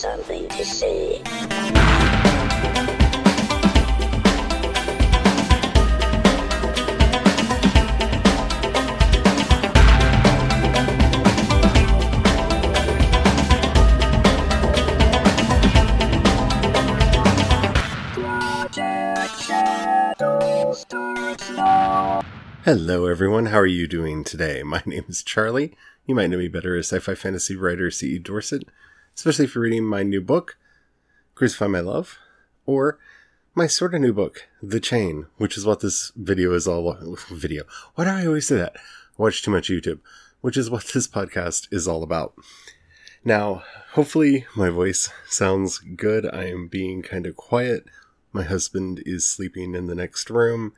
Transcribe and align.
something 0.00 0.48
to 0.48 0.64
say. 0.64 1.20
Hello, 22.64 23.04
everyone. 23.04 23.46
How 23.46 23.58
are 23.58 23.66
you 23.66 23.86
doing 23.86 24.24
today? 24.24 24.62
My 24.64 24.82
name 24.86 25.04
is 25.10 25.22
Charlie. 25.22 25.76
You 26.06 26.14
might 26.14 26.28
know 26.30 26.38
me 26.38 26.48
better 26.48 26.74
as 26.74 26.86
sci 26.86 27.00
fi 27.00 27.14
fantasy 27.14 27.54
writer 27.54 27.90
C.E. 27.90 28.18
Dorset, 28.20 28.62
especially 29.20 29.44
if 29.44 29.54
you're 29.54 29.64
reading 29.64 29.84
my 29.84 30.02
new 30.02 30.22
book, 30.22 30.56
Crucify 31.34 31.66
My 31.66 31.80
Love, 31.80 32.16
or 32.64 32.98
my 33.54 33.66
sort 33.66 33.94
of 33.94 34.00
new 34.00 34.14
book, 34.14 34.48
The 34.62 34.80
Chain, 34.80 35.26
which 35.36 35.58
is 35.58 35.66
what 35.66 35.80
this 35.80 36.10
video 36.16 36.54
is 36.54 36.66
all 36.66 36.96
video. 37.28 37.64
Why 37.96 38.04
do 38.04 38.10
I 38.12 38.24
always 38.24 38.46
say 38.46 38.56
that? 38.56 38.76
I 38.76 38.80
watch 39.18 39.42
too 39.42 39.50
much 39.50 39.68
YouTube, 39.68 40.00
which 40.40 40.56
is 40.56 40.70
what 40.70 40.86
this 40.94 41.06
podcast 41.06 41.68
is 41.70 41.86
all 41.86 42.02
about. 42.02 42.32
Now, 43.22 43.62
hopefully 43.92 44.46
my 44.56 44.70
voice 44.70 45.10
sounds 45.28 45.80
good. 45.80 46.24
I 46.24 46.44
am 46.44 46.66
being 46.66 47.02
kind 47.02 47.26
of 47.26 47.36
quiet. 47.36 47.84
My 48.32 48.44
husband 48.44 49.02
is 49.04 49.28
sleeping 49.28 49.74
in 49.74 49.84
the 49.84 49.94
next 49.94 50.30
room 50.30 50.72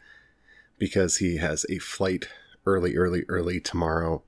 because 0.78 1.18
he 1.18 1.36
has 1.36 1.64
a 1.70 1.78
flight 1.78 2.26
early, 2.66 2.96
early, 2.96 3.22
early 3.28 3.60
tomorrow, 3.60 4.24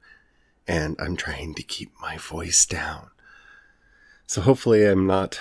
and 0.68 0.94
I'm 1.00 1.16
trying 1.16 1.54
to 1.54 1.64
keep 1.64 1.90
my 2.00 2.16
voice 2.16 2.64
down. 2.64 3.10
So 4.26 4.40
hopefully 4.40 4.86
I'm 4.86 5.06
not 5.06 5.40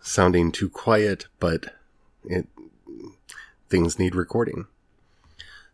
sounding 0.00 0.52
too 0.52 0.68
quiet, 0.68 1.26
but 1.38 1.74
it 2.24 2.46
things 3.68 3.98
need 3.98 4.14
recording. 4.14 4.66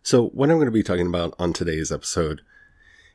So 0.03 0.29
what 0.29 0.51
I'm 0.51 0.57
going 0.57 0.67
to 0.67 0.73
be 0.73 0.83
talking 0.83 1.07
about 1.07 1.35
on 1.39 1.53
today's 1.53 1.93
episode 1.93 2.43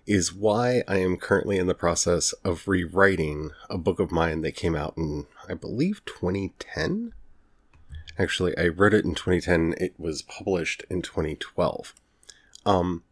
is 0.07 0.33
why 0.33 0.83
I 0.87 0.97
am 0.97 1.17
currently 1.17 1.57
in 1.57 1.67
the 1.67 1.75
process 1.75 2.33
of 2.43 2.67
rewriting 2.67 3.51
a 3.69 3.77
book 3.77 3.99
of 3.99 4.11
mine 4.11 4.41
that 4.41 4.55
came 4.55 4.75
out 4.75 4.93
in 4.97 5.27
I 5.47 5.53
believe 5.53 6.03
2010 6.05 7.13
Actually, 8.19 8.55
I 8.57 8.67
wrote 8.67 8.93
it 8.93 9.05
in 9.05 9.15
2010. 9.15 9.75
It 9.77 9.93
was 9.97 10.21
published 10.21 10.83
in 10.89 11.01
2012. 11.01 11.93
Um, 12.65 13.03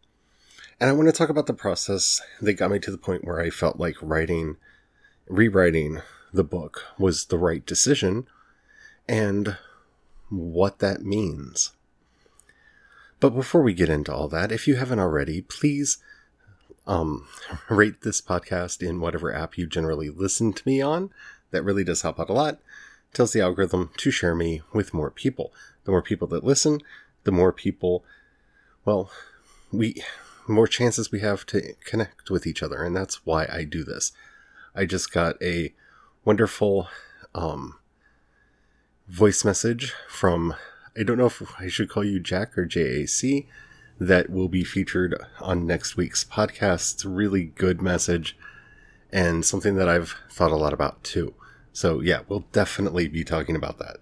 and 0.78 0.90
I 0.90 0.92
want 0.92 1.08
to 1.08 1.12
talk 1.12 1.30
about 1.30 1.46
the 1.46 1.54
process 1.54 2.20
that 2.42 2.52
got 2.52 2.70
me 2.70 2.78
to 2.80 2.90
the 2.90 2.98
point 2.98 3.24
where 3.24 3.40
I 3.40 3.48
felt 3.48 3.80
like 3.80 3.96
writing, 4.02 4.58
rewriting 5.26 6.02
the 6.32 6.44
book 6.44 6.84
was 6.98 7.26
the 7.26 7.38
right 7.38 7.64
decision 7.64 8.26
and 9.08 9.56
what 10.28 10.78
that 10.80 11.02
means. 11.02 11.72
But 13.20 13.30
before 13.30 13.62
we 13.62 13.74
get 13.74 13.88
into 13.88 14.14
all 14.14 14.28
that, 14.28 14.52
if 14.52 14.68
you 14.68 14.76
haven't 14.76 15.00
already, 15.00 15.40
please 15.42 15.98
um, 16.86 17.26
rate 17.68 18.02
this 18.02 18.20
podcast 18.20 18.86
in 18.86 19.00
whatever 19.00 19.34
app 19.34 19.58
you 19.58 19.66
generally 19.66 20.10
listen 20.10 20.52
to 20.52 20.62
me 20.66 20.80
on. 20.80 21.10
That 21.50 21.62
really 21.64 21.84
does 21.84 22.02
help 22.02 22.20
out 22.20 22.28
a 22.28 22.34
lot 22.34 22.58
tells 23.12 23.32
the 23.32 23.40
algorithm 23.40 23.90
to 23.96 24.10
share 24.10 24.34
me 24.34 24.62
with 24.72 24.94
more 24.94 25.10
people. 25.10 25.52
The 25.84 25.90
more 25.90 26.02
people 26.02 26.28
that 26.28 26.44
listen, 26.44 26.80
the 27.24 27.32
more 27.32 27.52
people, 27.52 28.04
well, 28.84 29.10
we, 29.72 30.02
more 30.46 30.66
chances 30.66 31.10
we 31.10 31.20
have 31.20 31.46
to 31.46 31.74
connect 31.84 32.30
with 32.30 32.46
each 32.46 32.62
other. 32.62 32.82
And 32.82 32.94
that's 32.94 33.26
why 33.26 33.46
I 33.50 33.64
do 33.64 33.84
this. 33.84 34.12
I 34.74 34.84
just 34.84 35.12
got 35.12 35.40
a 35.42 35.74
wonderful, 36.28 36.86
um, 37.34 37.78
voice 39.08 39.46
message 39.46 39.94
from, 40.10 40.54
I 40.94 41.02
don't 41.02 41.16
know 41.16 41.24
if 41.24 41.42
I 41.58 41.68
should 41.68 41.88
call 41.88 42.04
you 42.04 42.20
Jack 42.20 42.58
or 42.58 42.66
JAC, 42.66 43.46
that 43.98 44.28
will 44.28 44.50
be 44.50 44.62
featured 44.62 45.18
on 45.40 45.66
next 45.66 45.96
week's 45.96 46.24
podcast. 46.24 46.92
It's 46.92 47.04
a 47.06 47.08
really 47.08 47.44
good 47.44 47.80
message 47.80 48.36
and 49.10 49.42
something 49.42 49.76
that 49.76 49.88
I've 49.88 50.16
thought 50.30 50.52
a 50.52 50.56
lot 50.56 50.74
about 50.74 51.02
too. 51.02 51.32
So, 51.72 52.00
yeah, 52.00 52.20
we'll 52.28 52.44
definitely 52.52 53.08
be 53.08 53.24
talking 53.24 53.56
about 53.56 53.78
that. 53.78 53.96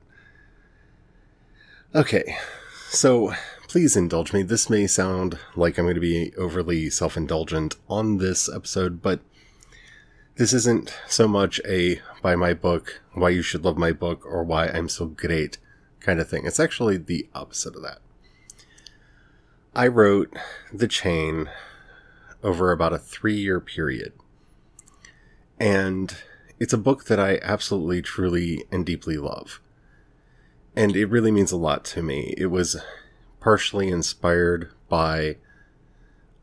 Okay, 1.94 2.36
so 2.88 3.34
please 3.69 3.94
indulge 3.94 4.32
me. 4.32 4.42
This 4.42 4.69
may 4.69 4.88
sound 4.88 5.38
like 5.54 5.78
I'm 5.78 5.84
going 5.84 5.94
to 5.94 6.00
be 6.00 6.34
overly 6.36 6.91
self 6.91 7.16
indulgent 7.16 7.76
on 7.88 8.19
this 8.19 8.53
episode, 8.53 9.00
but 9.00 9.20
this 10.36 10.52
isn't 10.52 10.94
so 11.08 11.26
much 11.26 11.60
a 11.66 12.00
buy 12.22 12.36
my 12.36 12.54
book, 12.54 13.00
why 13.14 13.30
you 13.30 13.42
should 13.42 13.64
love 13.64 13.78
my 13.78 13.92
book, 13.92 14.24
or 14.24 14.44
why 14.44 14.66
I'm 14.69 14.88
so 14.88 15.06
great 15.06 15.58
kind 16.00 16.20
of 16.20 16.28
thing. 16.28 16.47
It's 16.47 16.60
actually 16.60 16.98
the 16.98 17.28
opposite 17.34 17.74
of 17.74 17.82
that. 17.82 17.98
I 19.74 19.86
wrote 19.88 20.34
The 20.72 20.88
Chain 20.88 21.50
over 22.42 22.70
about 22.70 22.92
a 22.92 22.98
three 22.98 23.36
year 23.36 23.60
period. 23.60 24.12
And 25.58 26.14
it's 26.58 26.72
a 26.72 26.78
book 26.78 27.04
that 27.06 27.18
I 27.18 27.38
absolutely, 27.42 28.03
truly, 28.03 28.64
and 28.70 28.84
deeply 28.84 29.16
love. 29.16 29.60
And 30.74 30.94
it 30.94 31.06
really 31.06 31.30
means 31.30 31.53
a 31.53 31.56
lot 31.56 31.84
to 31.86 32.03
me. 32.03 32.34
It 32.36 32.47
was 32.47 32.76
partially 33.41 33.88
inspired 33.88 34.70
by 34.88 35.36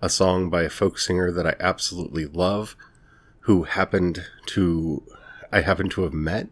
a 0.01 0.09
song 0.09 0.49
by 0.49 0.63
a 0.63 0.69
folk 0.69 0.97
singer 0.97 1.31
that 1.31 1.47
I 1.47 1.55
absolutely 1.59 2.25
love, 2.25 2.75
who 3.43 3.63
happened 3.63 4.25
to, 4.47 5.03
I 5.51 5.61
happened 5.61 5.91
to 5.91 6.03
have 6.03 6.13
met. 6.13 6.47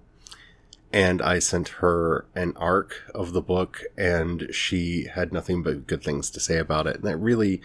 And 0.94 1.22
I 1.22 1.40
sent 1.40 1.70
her 1.80 2.26
an 2.36 2.54
arc 2.58 3.04
of 3.16 3.32
the 3.32 3.42
book, 3.42 3.82
and 3.98 4.50
she 4.52 5.06
had 5.06 5.32
nothing 5.32 5.64
but 5.64 5.88
good 5.88 6.04
things 6.04 6.30
to 6.32 6.42
say 6.42 6.58
about 6.58 6.86
it. 6.86 6.98
And 6.98 7.06
that 7.06 7.16
really 7.16 7.62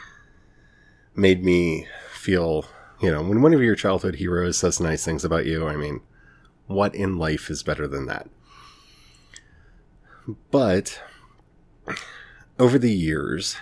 made 1.16 1.44
me 1.44 1.88
feel 2.12 2.66
you 3.00 3.10
know, 3.10 3.22
when 3.22 3.42
one 3.42 3.52
of 3.52 3.62
your 3.62 3.76
childhood 3.76 4.16
heroes 4.16 4.58
says 4.58 4.80
nice 4.80 5.04
things 5.04 5.24
about 5.24 5.46
you, 5.46 5.66
I 5.66 5.76
mean, 5.76 6.00
what 6.66 6.94
in 6.94 7.18
life 7.18 7.50
is 7.50 7.62
better 7.62 7.86
than 7.86 8.06
that? 8.06 8.28
But 10.50 11.00
over 12.58 12.78
the 12.78 12.92
years, 12.92 13.56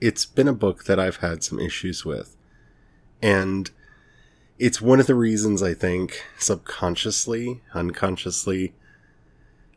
it's 0.00 0.26
been 0.26 0.48
a 0.48 0.52
book 0.52 0.84
that 0.84 0.98
I've 0.98 1.18
had 1.18 1.44
some 1.44 1.60
issues 1.60 2.04
with. 2.04 2.36
And 3.22 3.70
it's 4.58 4.80
one 4.80 5.00
of 5.00 5.06
the 5.06 5.14
reasons 5.14 5.62
I 5.62 5.74
think 5.74 6.24
subconsciously, 6.38 7.60
unconsciously, 7.74 8.74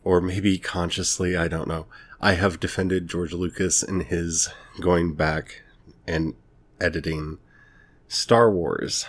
or 0.04 0.22
maybe 0.22 0.58
consciously, 0.58 1.36
I 1.36 1.48
don't 1.48 1.68
know, 1.68 1.88
I 2.22 2.34
have 2.34 2.60
defended 2.60 3.08
George 3.08 3.34
Lucas 3.34 3.84
in 3.84 4.02
his 4.02 4.50
going 4.80 5.14
back 5.16 5.64
and 6.08 6.34
editing 6.80 7.38
Star 8.08 8.50
Wars. 8.50 9.06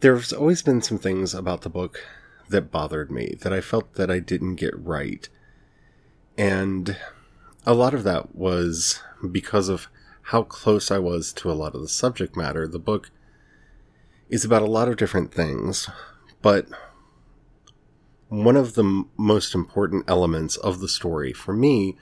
There's 0.00 0.32
always 0.32 0.62
been 0.62 0.82
some 0.82 0.98
things 0.98 1.34
about 1.34 1.62
the 1.62 1.70
book 1.70 2.04
that 2.48 2.70
bothered 2.70 3.10
me, 3.10 3.36
that 3.40 3.52
I 3.52 3.60
felt 3.60 3.94
that 3.94 4.10
I 4.10 4.18
didn't 4.18 4.56
get 4.56 4.78
right. 4.78 5.28
And 6.36 6.96
a 7.64 7.74
lot 7.74 7.94
of 7.94 8.04
that 8.04 8.36
was 8.36 9.02
because 9.32 9.68
of 9.68 9.88
how 10.22 10.42
close 10.42 10.90
I 10.90 10.98
was 10.98 11.32
to 11.34 11.50
a 11.50 11.54
lot 11.54 11.74
of 11.74 11.80
the 11.80 11.88
subject 11.88 12.36
matter. 12.36 12.68
The 12.68 12.78
book 12.78 13.10
is 14.28 14.44
about 14.44 14.62
a 14.62 14.66
lot 14.66 14.88
of 14.88 14.96
different 14.96 15.32
things, 15.32 15.88
but 16.42 16.66
one 18.28 18.56
of 18.56 18.74
the 18.74 18.82
m- 18.82 19.08
most 19.16 19.54
important 19.54 20.04
elements 20.08 20.56
of 20.56 20.80
the 20.80 20.88
story 20.88 21.32
for 21.32 21.52
me 21.52 21.96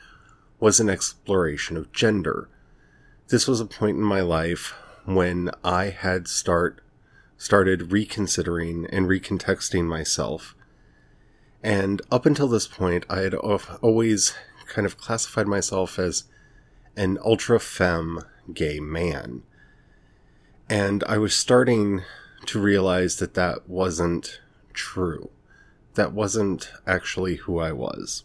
was 0.59 0.81
an 0.81 0.89
exploration 0.89 1.77
of 1.77 1.93
gender 1.93 2.49
this 3.29 3.49
was 3.49 3.61
a 3.61 3.67
point 3.67 3.97
in 3.97 4.03
my 4.03 4.21
life 4.21 4.75
when 5.07 5.51
I 5.63 5.87
had 5.87 6.29
start 6.29 6.83
started 7.37 7.91
reconsidering 7.91 8.87
and 8.91 9.07
recontexting 9.07 9.85
myself. 9.85 10.55
And 11.63 12.03
up 12.11 12.27
until 12.27 12.49
this 12.49 12.67
point, 12.67 13.05
I 13.09 13.21
had 13.21 13.35
always 13.35 14.35
kind 14.67 14.87
of 14.87 14.99
classified 14.99 15.47
myself 15.47 15.99
as 15.99 16.25
an 16.97 17.19
ultra 17.25 17.59
femme 17.59 18.21
gay 18.53 18.79
man. 18.79 19.43
And 20.69 21.05
I 21.05 21.19
was 21.19 21.35
starting 21.35 22.03
to 22.47 22.61
realize 22.61 23.17
that 23.17 23.35
that 23.35 23.69
wasn't 23.69 24.41
true. 24.73 25.31
That 25.95 26.13
wasn't 26.13 26.71
actually 26.87 27.37
who 27.37 27.59
I 27.59 27.73
was. 27.73 28.25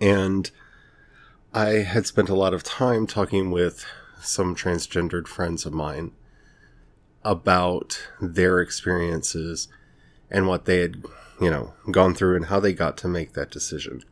And 0.00 0.50
I 1.54 1.68
had 1.68 2.06
spent 2.06 2.28
a 2.28 2.34
lot 2.34 2.54
of 2.54 2.62
time 2.62 3.06
talking 3.06 3.50
with 3.50 3.84
some 4.20 4.54
transgendered 4.54 5.26
friends 5.26 5.64
of 5.64 5.72
mine 5.72 6.12
about 7.24 8.08
their 8.20 8.60
experiences 8.60 9.68
and 10.30 10.46
what 10.46 10.64
they 10.64 10.80
had, 10.80 11.04
you 11.40 11.50
know, 11.50 11.74
gone 11.90 12.14
through 12.14 12.36
and 12.36 12.46
how 12.46 12.60
they 12.60 12.72
got 12.72 12.96
to 12.98 13.08
make 13.08 13.32
that 13.32 13.50
decision. 13.50 14.02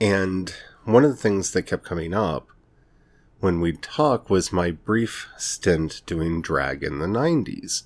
And 0.00 0.54
one 0.84 1.04
of 1.04 1.10
the 1.10 1.16
things 1.16 1.52
that 1.52 1.62
kept 1.62 1.84
coming 1.84 2.14
up 2.14 2.48
when 3.40 3.60
we'd 3.60 3.82
talk 3.82 4.28
was 4.28 4.52
my 4.52 4.70
brief 4.70 5.28
stint 5.36 6.02
doing 6.06 6.42
drag 6.42 6.82
in 6.82 6.98
the 6.98 7.06
90s, 7.06 7.84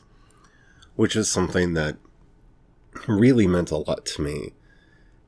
which 0.97 1.15
is 1.15 1.31
something 1.31 1.75
that 1.75 1.97
really 3.07 3.47
meant 3.47 3.71
a 3.71 3.77
lot 3.77 4.05
to 4.05 4.23
me. 4.23 4.53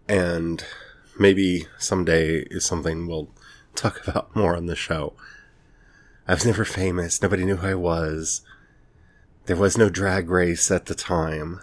And 0.08 0.64
maybe 1.18 1.66
someday 1.78 2.38
is 2.50 2.64
something 2.64 3.06
we'll 3.06 3.28
talk 3.74 4.00
about 4.06 4.34
more 4.34 4.56
on 4.56 4.66
the 4.66 4.76
show. 4.76 5.14
I 6.26 6.34
was 6.34 6.44
never 6.44 6.64
famous. 6.64 7.22
Nobody 7.22 7.44
knew 7.44 7.56
who 7.56 7.68
I 7.68 7.74
was. 7.74 8.42
There 9.46 9.56
was 9.56 9.78
no 9.78 9.88
drag 9.88 10.28
race 10.28 10.72
at 10.72 10.86
the 10.86 10.94
time. 10.94 11.60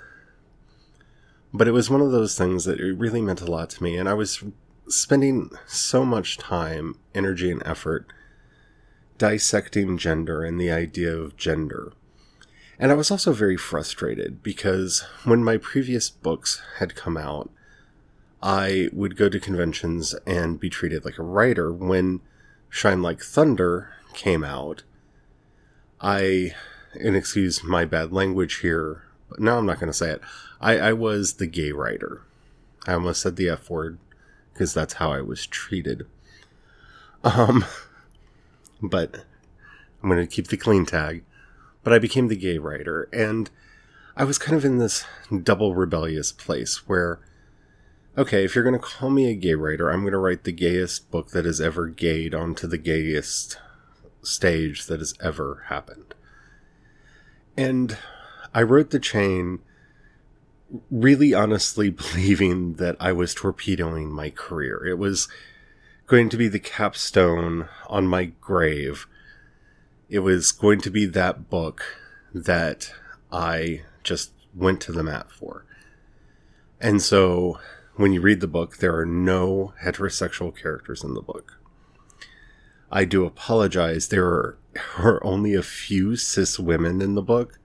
But 1.54 1.68
it 1.68 1.72
was 1.72 1.90
one 1.90 2.02
of 2.02 2.12
those 2.12 2.38
things 2.38 2.64
that 2.64 2.80
it 2.80 2.94
really 2.94 3.22
meant 3.22 3.42
a 3.42 3.52
lot 3.52 3.70
to 3.72 3.84
me. 3.84 3.98
And 3.98 4.08
I 4.08 4.14
was 4.14 4.42
spending 4.88 5.52
so 5.68 6.06
much 6.06 6.38
time, 6.38 6.96
energy, 7.14 7.52
and 7.52 7.62
effort 7.66 8.08
dissecting 9.18 9.98
gender 9.98 10.44
and 10.44 10.60
the 10.60 10.72
idea 10.72 11.16
of 11.16 11.38
gender. 11.38 11.94
And 12.80 12.92
I 12.92 12.96
was 12.96 13.12
also 13.12 13.34
very 13.34 13.58
frustrated 13.58 14.44
because 14.44 15.06
when 15.24 15.44
my 15.44 15.58
previous 15.58 16.10
books 16.10 16.62
had 16.80 16.96
come 16.96 17.18
out, 17.18 17.50
I 18.42 18.90
would 18.92 19.16
go 19.16 19.30
to 19.30 19.40
conventions 19.40 20.14
and 20.26 20.60
be 20.60 20.70
treated 20.70 21.06
like 21.06 21.18
a 21.18 21.24
writer. 21.24 21.72
When 21.72 22.20
Shine 22.70 23.02
Like 23.02 23.22
Thunder 23.22 23.94
came 24.14 24.44
out, 24.44 24.84
I, 26.02 26.54
and 27.00 27.16
excuse 27.16 27.64
my 27.64 27.86
bad 27.86 28.12
language 28.12 28.56
here, 28.56 29.04
but 29.30 29.40
no, 29.40 29.58
I'm 29.58 29.66
not 29.66 29.80
going 29.80 29.92
to 29.92 29.98
say 29.98 30.12
it. 30.12 30.22
I, 30.60 30.78
I 30.78 30.94
was 30.94 31.36
the 31.36 31.48
gay 31.48 31.72
writer. 31.72 32.24
I 32.86 32.94
almost 32.94 33.22
said 33.22 33.38
the 33.38 33.50
F 33.50 33.70
word 33.70 33.98
because 34.54 34.74
that's 34.74 34.96
how 34.96 35.12
I 35.12 35.22
was 35.22 35.48
treated. 35.48 36.06
Um, 37.24 37.64
but 38.84 39.24
I'm 40.02 40.10
going 40.10 40.20
to 40.20 40.28
keep 40.28 40.50
the 40.50 40.58
clean 40.58 40.86
tag. 40.86 41.24
But 41.84 41.94
I 41.94 42.00
became 42.00 42.28
the 42.28 42.36
gay 42.36 42.58
writer, 42.58 43.10
and 43.12 43.50
I 44.16 44.24
was 44.26 44.38
kind 44.38 44.56
of 44.56 44.64
in 44.64 44.78
this 44.78 45.06
double 45.44 45.74
rebellious 45.74 46.32
place 46.32 46.88
where, 46.88 47.20
okay, 48.18 48.46
if 48.46 48.56
you're 48.56 48.64
going 48.64 48.80
to 48.80 48.86
call 48.86 49.10
me 49.10 49.30
a 49.30 49.36
gay 49.36 49.56
writer, 49.56 49.90
I'm 49.90 50.02
going 50.02 50.12
to 50.12 50.18
write 50.18 50.44
the 50.44 50.52
gayest 50.52 51.10
book 51.12 51.32
that 51.32 51.46
has 51.46 51.60
ever 51.60 51.88
gayed 51.88 52.36
onto 52.36 52.68
the 52.68 52.78
gayest 52.78 53.58
stage 54.22 54.86
that 54.86 55.00
has 55.00 55.14
ever 55.20 55.66
happened. 55.68 56.14
And 57.58 57.98
I 58.54 58.62
wrote 58.62 58.92
The 58.92 59.00
Chain 59.00 59.60
really 60.90 61.34
honestly 61.34 61.90
believing 61.90 62.76
that 62.76 62.96
I 63.00 63.12
was 63.12 63.34
torpedoing 63.34 64.12
my 64.12 64.30
career. 64.30 64.86
It 64.86 64.98
was 64.98 65.28
going 66.06 66.30
to 66.30 66.38
be 66.38 66.48
the 66.48 66.60
capstone 66.60 67.68
on 67.88 68.08
my 68.08 68.26
grave. 68.26 69.08
It 70.10 70.20
was 70.20 70.52
going 70.52 70.82
to 70.82 70.90
be 70.90 71.06
that 71.06 71.50
book 71.50 71.84
that 72.34 72.92
I 73.32 73.84
just 74.04 74.32
went 74.54 74.82
to 74.82 74.92
the 74.92 75.04
mat 75.04 75.32
for. 75.32 75.66
And 76.80 77.02
so 77.02 77.60
when 77.96 78.12
you 78.12 78.22
read 78.22 78.42
the 78.42 78.48
book, 78.48 78.78
there 78.78 78.96
are 78.98 79.06
no 79.06 79.74
heterosexual 79.84 80.56
characters 80.56 81.04
in 81.04 81.14
the 81.14 81.22
book. 81.22 81.60
I 82.92 83.06
do 83.06 83.26
apologize. 83.26 84.10
There 84.10 84.26
are, 84.26 84.58
are 84.98 85.24
only 85.24 85.54
a 85.54 85.64
few 85.64 86.16
cis 86.16 86.60
women 86.60 87.02
in 87.02 87.16
the 87.16 87.22
book, 87.22 87.60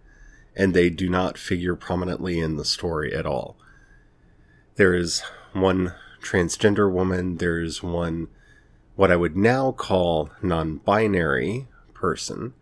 and 0.56 0.72
they 0.72 0.90
do 0.90 1.08
not 1.08 1.36
figure 1.36 1.74
prominently 1.74 2.38
in 2.38 2.56
the 2.56 2.64
story 2.64 3.14
at 3.14 3.26
all. 3.26 3.56
There 4.76 4.94
is 4.94 5.22
one 5.52 5.94
transgender 6.28 6.90
woman, 6.90 7.38
there's 7.38 7.82
one 7.82 8.28
what 8.96 9.10
I 9.12 9.16
would 9.16 9.36
now 9.36 9.72
call 9.72 10.30
non 10.42 10.78
binary 10.78 11.68
person 11.94 12.52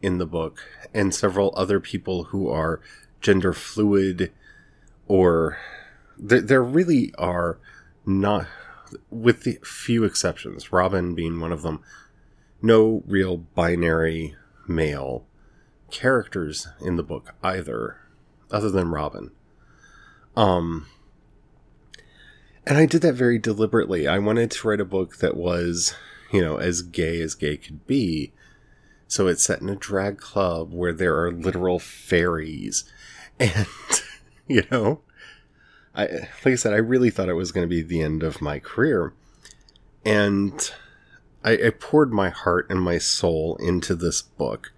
in 0.00 0.18
the 0.18 0.26
book, 0.26 0.62
and 0.94 1.14
several 1.14 1.52
other 1.56 1.80
people 1.80 2.24
who 2.24 2.48
are 2.48 2.80
gender 3.20 3.52
fluid 3.52 4.32
or 5.08 5.58
there, 6.16 6.40
there 6.40 6.62
really 6.62 7.12
are 7.18 7.58
not, 8.06 8.46
with 9.10 9.42
the 9.42 9.58
few 9.64 10.04
exceptions, 10.04 10.72
Robin 10.72 11.14
being 11.14 11.40
one 11.40 11.52
of 11.52 11.62
them, 11.62 11.82
no 12.62 13.02
real 13.06 13.36
binary 13.36 14.36
male 14.66 15.26
characters 15.90 16.68
in 16.80 16.96
the 16.96 17.02
book 17.02 17.34
either, 17.42 17.98
other 18.50 18.70
than 18.70 18.90
Robin. 18.90 19.32
Um, 20.36 20.86
and 22.68 22.76
I 22.76 22.84
did 22.84 23.00
that 23.00 23.14
very 23.14 23.38
deliberately. 23.38 24.06
I 24.06 24.18
wanted 24.18 24.50
to 24.50 24.68
write 24.68 24.80
a 24.80 24.84
book 24.84 25.16
that 25.18 25.38
was, 25.38 25.94
you 26.30 26.42
know, 26.42 26.58
as 26.58 26.82
gay 26.82 27.18
as 27.22 27.34
gay 27.34 27.56
could 27.56 27.86
be. 27.86 28.34
So 29.06 29.26
it's 29.26 29.42
set 29.42 29.62
in 29.62 29.70
a 29.70 29.74
drag 29.74 30.18
club 30.18 30.70
where 30.70 30.92
there 30.92 31.18
are 31.18 31.32
literal 31.32 31.78
fairies. 31.78 32.84
And, 33.40 33.68
you 34.48 34.64
know, 34.68 35.02
I, 35.94 36.06
like 36.06 36.46
I 36.46 36.54
said, 36.56 36.72
I 36.72 36.78
really 36.78 37.08
thought 37.08 37.28
it 37.28 37.34
was 37.34 37.52
going 37.52 37.64
to 37.64 37.70
be 37.70 37.82
the 37.82 38.02
end 38.02 38.24
of 38.24 38.42
my 38.42 38.58
career. 38.58 39.14
And 40.04 40.72
I, 41.44 41.52
I 41.52 41.70
poured 41.70 42.12
my 42.12 42.30
heart 42.30 42.66
and 42.68 42.80
my 42.82 42.98
soul 42.98 43.56
into 43.60 43.94
this 43.94 44.22
book. 44.22 44.72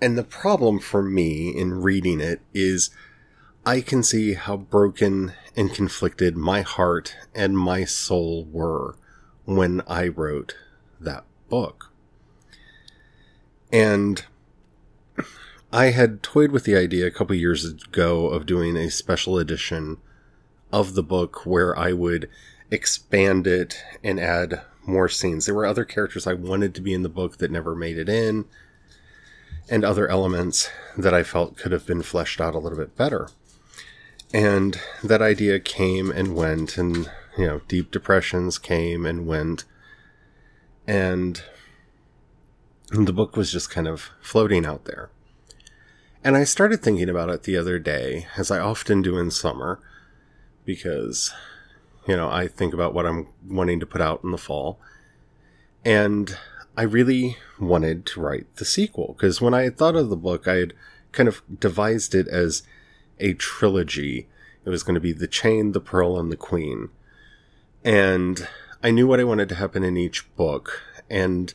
And 0.00 0.18
the 0.18 0.24
problem 0.24 0.80
for 0.80 1.00
me 1.00 1.56
in 1.56 1.80
reading 1.80 2.20
it 2.20 2.40
is 2.52 2.90
I 3.68 3.82
can 3.82 4.02
see 4.02 4.32
how 4.32 4.56
broken 4.56 5.34
and 5.54 5.70
conflicted 5.70 6.38
my 6.38 6.62
heart 6.62 7.14
and 7.34 7.58
my 7.58 7.84
soul 7.84 8.48
were 8.50 8.96
when 9.44 9.82
I 9.86 10.08
wrote 10.08 10.56
that 10.98 11.26
book. 11.50 11.92
And 13.70 14.24
I 15.70 15.90
had 15.90 16.22
toyed 16.22 16.50
with 16.50 16.64
the 16.64 16.76
idea 16.76 17.06
a 17.06 17.10
couple 17.10 17.36
years 17.36 17.66
ago 17.66 18.28
of 18.28 18.46
doing 18.46 18.74
a 18.74 18.90
special 18.90 19.36
edition 19.36 19.98
of 20.72 20.94
the 20.94 21.02
book 21.02 21.44
where 21.44 21.78
I 21.78 21.92
would 21.92 22.30
expand 22.70 23.46
it 23.46 23.84
and 24.02 24.18
add 24.18 24.62
more 24.86 25.10
scenes. 25.10 25.44
There 25.44 25.54
were 25.54 25.66
other 25.66 25.84
characters 25.84 26.26
I 26.26 26.32
wanted 26.32 26.74
to 26.76 26.80
be 26.80 26.94
in 26.94 27.02
the 27.02 27.10
book 27.10 27.36
that 27.36 27.50
never 27.50 27.74
made 27.74 27.98
it 27.98 28.08
in, 28.08 28.46
and 29.68 29.84
other 29.84 30.08
elements 30.08 30.70
that 30.96 31.12
I 31.12 31.22
felt 31.22 31.58
could 31.58 31.72
have 31.72 31.84
been 31.84 32.00
fleshed 32.00 32.40
out 32.40 32.54
a 32.54 32.58
little 32.58 32.78
bit 32.78 32.96
better. 32.96 33.28
And 34.32 34.80
that 35.02 35.22
idea 35.22 35.58
came 35.58 36.10
and 36.10 36.34
went, 36.34 36.76
and, 36.76 37.10
you 37.36 37.46
know, 37.46 37.60
deep 37.66 37.90
depressions 37.90 38.58
came 38.58 39.06
and 39.06 39.26
went. 39.26 39.64
And 40.86 41.42
the 42.90 43.12
book 43.12 43.36
was 43.36 43.50
just 43.50 43.70
kind 43.70 43.88
of 43.88 44.10
floating 44.20 44.66
out 44.66 44.84
there. 44.84 45.10
And 46.22 46.36
I 46.36 46.44
started 46.44 46.82
thinking 46.82 47.08
about 47.08 47.30
it 47.30 47.44
the 47.44 47.56
other 47.56 47.78
day, 47.78 48.26
as 48.36 48.50
I 48.50 48.58
often 48.58 49.02
do 49.02 49.16
in 49.16 49.30
summer, 49.30 49.80
because, 50.64 51.32
you 52.06 52.16
know, 52.16 52.28
I 52.28 52.48
think 52.48 52.74
about 52.74 52.92
what 52.92 53.06
I'm 53.06 53.28
wanting 53.46 53.80
to 53.80 53.86
put 53.86 54.00
out 54.00 54.22
in 54.24 54.30
the 54.30 54.38
fall. 54.38 54.78
And 55.84 56.36
I 56.76 56.82
really 56.82 57.38
wanted 57.58 58.04
to 58.06 58.20
write 58.20 58.56
the 58.56 58.64
sequel, 58.64 59.14
because 59.16 59.40
when 59.40 59.54
I 59.54 59.70
thought 59.70 59.96
of 59.96 60.10
the 60.10 60.16
book, 60.16 60.46
I 60.46 60.54
had 60.54 60.74
kind 61.12 61.28
of 61.28 61.40
devised 61.60 62.14
it 62.14 62.28
as 62.28 62.62
a 63.20 63.34
trilogy. 63.34 64.28
It 64.64 64.70
was 64.70 64.82
going 64.82 64.94
to 64.94 65.00
be 65.00 65.12
The 65.12 65.26
Chain, 65.26 65.72
The 65.72 65.80
Pearl, 65.80 66.18
and 66.18 66.30
The 66.30 66.36
Queen. 66.36 66.90
And 67.84 68.48
I 68.82 68.90
knew 68.90 69.06
what 69.06 69.20
I 69.20 69.24
wanted 69.24 69.48
to 69.50 69.54
happen 69.56 69.82
in 69.82 69.96
each 69.96 70.34
book, 70.36 70.82
and 71.08 71.54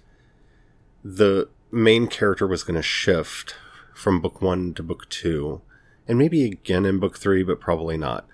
the 1.03 1.49
main 1.71 2.07
character 2.07 2.47
was 2.47 2.63
going 2.63 2.75
to 2.75 2.81
shift 2.81 3.55
from 3.93 4.21
book 4.21 4.41
one 4.41 4.73
to 4.73 4.83
book 4.83 5.09
two, 5.09 5.61
and 6.07 6.17
maybe 6.17 6.45
again 6.45 6.85
in 6.85 6.99
book 6.99 7.17
three, 7.17 7.43
but 7.43 7.59
probably 7.59 7.97
not. 7.97 8.27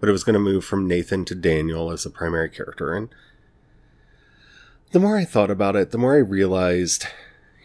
But 0.00 0.08
it 0.08 0.12
was 0.12 0.24
going 0.24 0.34
to 0.34 0.40
move 0.40 0.64
from 0.64 0.86
Nathan 0.86 1.24
to 1.26 1.34
Daniel 1.34 1.90
as 1.90 2.04
the 2.04 2.10
primary 2.10 2.50
character. 2.50 2.94
And 2.94 3.08
the 4.92 5.00
more 5.00 5.16
I 5.16 5.24
thought 5.24 5.50
about 5.50 5.76
it, 5.76 5.90
the 5.90 5.98
more 5.98 6.14
I 6.14 6.18
realized 6.18 7.06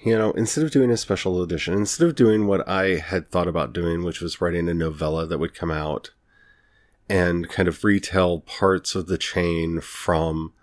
you 0.04 0.18
know, 0.18 0.32
instead 0.32 0.64
of 0.64 0.72
doing 0.72 0.90
a 0.90 0.98
special 0.98 1.44
edition, 1.44 1.74
instead 1.76 2.08
of 2.08 2.16
doing 2.16 2.48
what 2.48 2.68
I 2.68 2.96
had 2.98 3.30
thought 3.30 3.48
about 3.48 3.74
doing, 3.74 4.04
which 4.04 4.20
was 4.20 4.42
writing 4.42 4.68
a 4.68 4.74
novella 4.74 5.28
that 5.28 5.38
would 5.38 5.54
come 5.54 5.70
out 5.70 6.12
and 7.08 7.48
kind 7.50 7.68
of 7.68 7.84
retell 7.84 8.40
parts 8.40 8.96
of 8.96 9.08
the 9.08 9.18
chain 9.18 9.80
from 9.80 10.54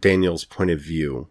Daniel's 0.00 0.46
point 0.46 0.70
of 0.70 0.80
view, 0.80 1.28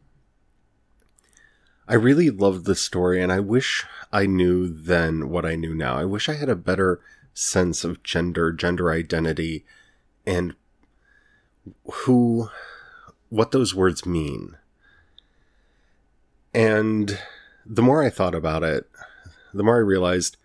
I 1.88 1.96
really 1.96 2.30
loved 2.30 2.66
the 2.66 2.76
story 2.76 3.22
and 3.22 3.32
I 3.32 3.40
wish 3.40 3.86
I 4.14 4.28
knew 4.28 4.68
then 4.68 5.30
what 5.30 5.46
I 5.46 5.56
knew 5.56 5.74
now. 5.74 5.98
I 5.98 6.06
wish 6.06 6.30
I 6.30 6.34
had 6.36 6.50
a 6.50 6.56
better 6.56 7.02
sense 7.34 7.84
of 7.84 8.04
gender, 8.04 8.52
gender 8.54 8.92
identity, 8.92 9.66
and 10.26 10.54
who, 11.92 12.50
what 13.30 13.52
those 13.52 13.74
words 13.74 14.06
mean 14.06 14.58
and 16.54 17.18
the 17.66 17.82
more 17.82 18.04
I 18.04 18.10
thought 18.10 18.36
about 18.36 18.64
it, 18.64 18.90
the 19.54 19.64
more 19.64 19.76
I 19.76 19.80
realized, 19.80 20.38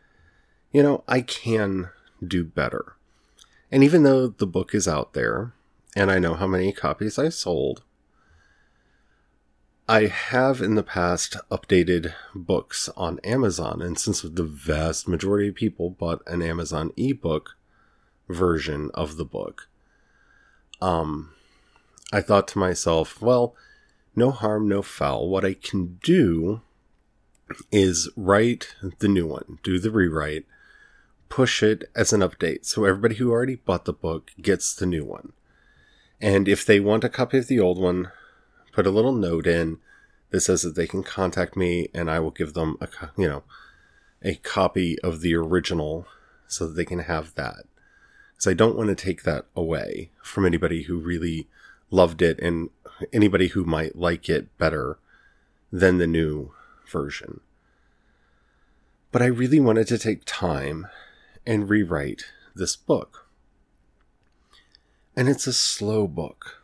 you 0.72 0.82
know, 0.82 1.04
I 1.08 1.20
can 1.20 1.90
do 2.26 2.44
better. 2.44 2.96
And 3.70 3.82
even 3.82 4.02
though 4.02 4.28
the 4.28 4.46
book 4.46 4.74
is 4.74 4.86
out 4.86 5.12
there, 5.14 5.52
and 5.94 6.10
I 6.10 6.18
know 6.18 6.34
how 6.34 6.46
many 6.46 6.72
copies 6.72 7.18
I 7.18 7.30
sold, 7.30 7.82
I 9.88 10.06
have 10.06 10.60
in 10.60 10.74
the 10.74 10.82
past 10.82 11.36
updated 11.50 12.12
books 12.34 12.88
on 12.96 13.20
Amazon, 13.20 13.80
and 13.80 13.98
since 13.98 14.22
the 14.22 14.42
vast 14.42 15.06
majority 15.06 15.48
of 15.48 15.54
people 15.54 15.90
bought 15.90 16.22
an 16.26 16.42
Amazon 16.42 16.92
ebook 16.96 17.56
version 18.28 18.90
of 18.94 19.16
the 19.16 19.24
book, 19.24 19.68
um, 20.80 21.32
I 22.12 22.20
thought 22.20 22.48
to 22.48 22.58
myself, 22.58 23.22
well, 23.22 23.54
no 24.16 24.30
harm, 24.30 24.66
no 24.68 24.82
foul. 24.82 25.28
What 25.28 25.44
I 25.44 25.54
can 25.54 25.98
do 26.02 26.62
is 27.70 28.08
write 28.16 28.74
the 28.98 29.08
new 29.08 29.26
one, 29.26 29.58
do 29.62 29.78
the 29.78 29.90
rewrite, 29.90 30.46
push 31.28 31.62
it 31.62 31.90
as 31.94 32.12
an 32.12 32.20
update. 32.20 32.64
So 32.64 32.84
everybody 32.84 33.16
who 33.16 33.30
already 33.30 33.56
bought 33.56 33.84
the 33.84 33.92
book 33.92 34.30
gets 34.40 34.74
the 34.74 34.86
new 34.86 35.04
one. 35.04 35.32
And 36.20 36.48
if 36.48 36.64
they 36.64 36.80
want 36.80 37.04
a 37.04 37.08
copy 37.08 37.38
of 37.38 37.46
the 37.46 37.60
old 37.60 37.78
one, 37.78 38.10
put 38.72 38.86
a 38.86 38.90
little 38.90 39.12
note 39.12 39.46
in 39.46 39.78
that 40.30 40.40
says 40.40 40.62
that 40.62 40.74
they 40.74 40.86
can 40.86 41.02
contact 41.02 41.56
me 41.56 41.88
and 41.94 42.10
I 42.10 42.20
will 42.20 42.30
give 42.30 42.54
them 42.54 42.76
a, 42.80 42.88
you 43.16 43.28
know, 43.28 43.42
a 44.22 44.36
copy 44.36 44.98
of 45.00 45.20
the 45.20 45.34
original 45.34 46.06
so 46.48 46.66
that 46.66 46.74
they 46.74 46.84
can 46.84 47.00
have 47.00 47.34
that. 47.34 47.64
Because 48.32 48.46
I 48.50 48.54
don't 48.54 48.76
want 48.76 48.88
to 48.88 48.94
take 48.94 49.22
that 49.22 49.46
away 49.54 50.10
from 50.22 50.46
anybody 50.46 50.84
who 50.84 50.98
really 50.98 51.48
loved 51.90 52.22
it 52.22 52.38
and 52.40 52.70
anybody 53.12 53.48
who 53.48 53.64
might 53.64 53.96
like 53.96 54.28
it 54.28 54.56
better 54.58 54.98
than 55.72 55.98
the 55.98 56.06
new 56.06 56.52
version. 56.90 57.40
But 59.12 59.22
I 59.22 59.26
really 59.26 59.60
wanted 59.60 59.86
to 59.88 59.98
take 59.98 60.22
time 60.24 60.86
and 61.46 61.68
rewrite 61.68 62.24
this 62.54 62.76
book. 62.76 63.28
And 65.16 65.28
it's 65.28 65.46
a 65.46 65.52
slow 65.52 66.06
book. 66.06 66.62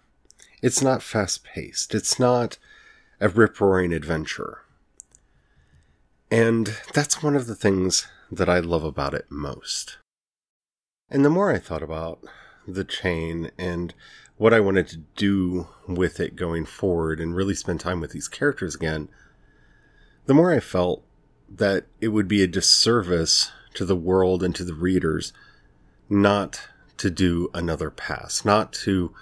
It's 0.60 0.82
not 0.82 1.02
fast 1.02 1.44
paced. 1.44 1.94
It's 1.94 2.18
not 2.18 2.58
a 3.20 3.28
rip 3.28 3.60
roaring 3.60 3.92
adventure. 3.92 4.58
And 6.30 6.76
that's 6.92 7.22
one 7.22 7.36
of 7.36 7.46
the 7.46 7.54
things 7.54 8.06
that 8.30 8.48
I 8.48 8.60
love 8.60 8.84
about 8.84 9.14
it 9.14 9.26
most. 9.30 9.98
And 11.10 11.24
the 11.24 11.30
more 11.30 11.52
I 11.52 11.58
thought 11.58 11.82
about 11.82 12.20
the 12.66 12.84
chain 12.84 13.50
and 13.58 13.92
what 14.42 14.52
I 14.52 14.58
wanted 14.58 14.88
to 14.88 14.96
do 15.14 15.68
with 15.86 16.18
it 16.18 16.34
going 16.34 16.64
forward 16.64 17.20
and 17.20 17.32
really 17.32 17.54
spend 17.54 17.78
time 17.78 18.00
with 18.00 18.10
these 18.10 18.26
characters 18.26 18.74
again, 18.74 19.08
the 20.26 20.34
more 20.34 20.50
I 20.50 20.58
felt 20.58 21.04
that 21.48 21.86
it 22.00 22.08
would 22.08 22.26
be 22.26 22.42
a 22.42 22.48
disservice 22.48 23.52
to 23.74 23.84
the 23.84 23.94
world 23.94 24.42
and 24.42 24.52
to 24.56 24.64
the 24.64 24.74
readers 24.74 25.32
not 26.10 26.60
to 26.96 27.08
do 27.08 27.50
another 27.54 27.88
pass, 27.88 28.44
not 28.44 28.72
to 28.72 29.14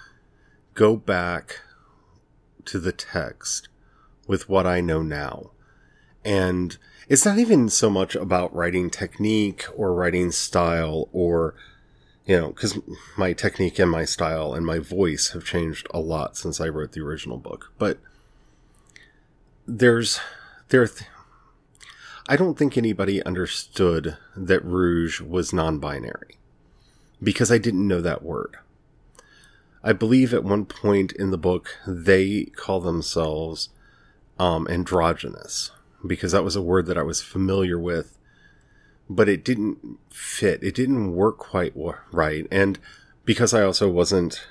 go 0.73 0.95
back 0.95 1.59
to 2.65 2.79
the 2.79 2.91
text 2.91 3.69
with 4.25 4.49
what 4.49 4.65
I 4.65 4.81
know 4.81 5.03
now. 5.03 5.51
And 6.25 6.79
it's 7.07 7.25
not 7.27 7.37
even 7.37 7.69
so 7.69 7.91
much 7.91 8.15
about 8.15 8.55
writing 8.55 8.89
technique 8.89 9.67
or 9.75 9.93
writing 9.93 10.31
style 10.31 11.09
or, 11.13 11.53
you 12.25 12.39
know, 12.39 12.49
because 12.49 12.79
my 13.17 13.33
technique 13.33 13.79
and 13.79 13.89
my 13.89 14.05
style 14.05 14.53
and 14.53 14.65
my 14.65 14.79
voice 14.79 15.31
have 15.31 15.45
changed 15.45 15.87
a 15.93 15.99
lot 15.99 16.37
since 16.37 16.61
I 16.61 16.69
wrote 16.69 16.91
the 16.91 17.01
original 17.01 17.37
book. 17.37 17.71
But 17.77 17.97
there's, 19.67 20.19
there, 20.69 20.87
th- 20.87 21.09
I 22.27 22.35
don't 22.35 22.57
think 22.57 22.77
anybody 22.77 23.23
understood 23.23 24.17
that 24.35 24.63
rouge 24.63 25.19
was 25.19 25.51
non 25.51 25.79
binary 25.79 26.37
because 27.21 27.51
I 27.51 27.57
didn't 27.57 27.87
know 27.87 28.01
that 28.01 28.23
word. 28.23 28.57
I 29.83 29.93
believe 29.93 30.33
at 30.33 30.43
one 30.43 30.65
point 30.65 31.11
in 31.13 31.31
the 31.31 31.37
book 31.37 31.77
they 31.87 32.45
call 32.55 32.79
themselves 32.81 33.69
um, 34.37 34.67
androgynous 34.69 35.71
because 36.05 36.31
that 36.31 36.43
was 36.43 36.55
a 36.55 36.61
word 36.61 36.85
that 36.85 36.97
I 36.97 37.03
was 37.03 37.21
familiar 37.21 37.79
with, 37.79 38.17
but 39.09 39.29
it 39.29 39.43
didn't 39.43 39.99
fit. 40.09 40.63
It 40.63 40.75
didn't 40.75 41.13
work 41.13 41.37
quite 41.37 41.73
right. 42.11 42.47
And 42.51 42.79
because 43.25 43.53
I 43.53 43.63
also 43.63 43.89
wasn't 43.89 44.45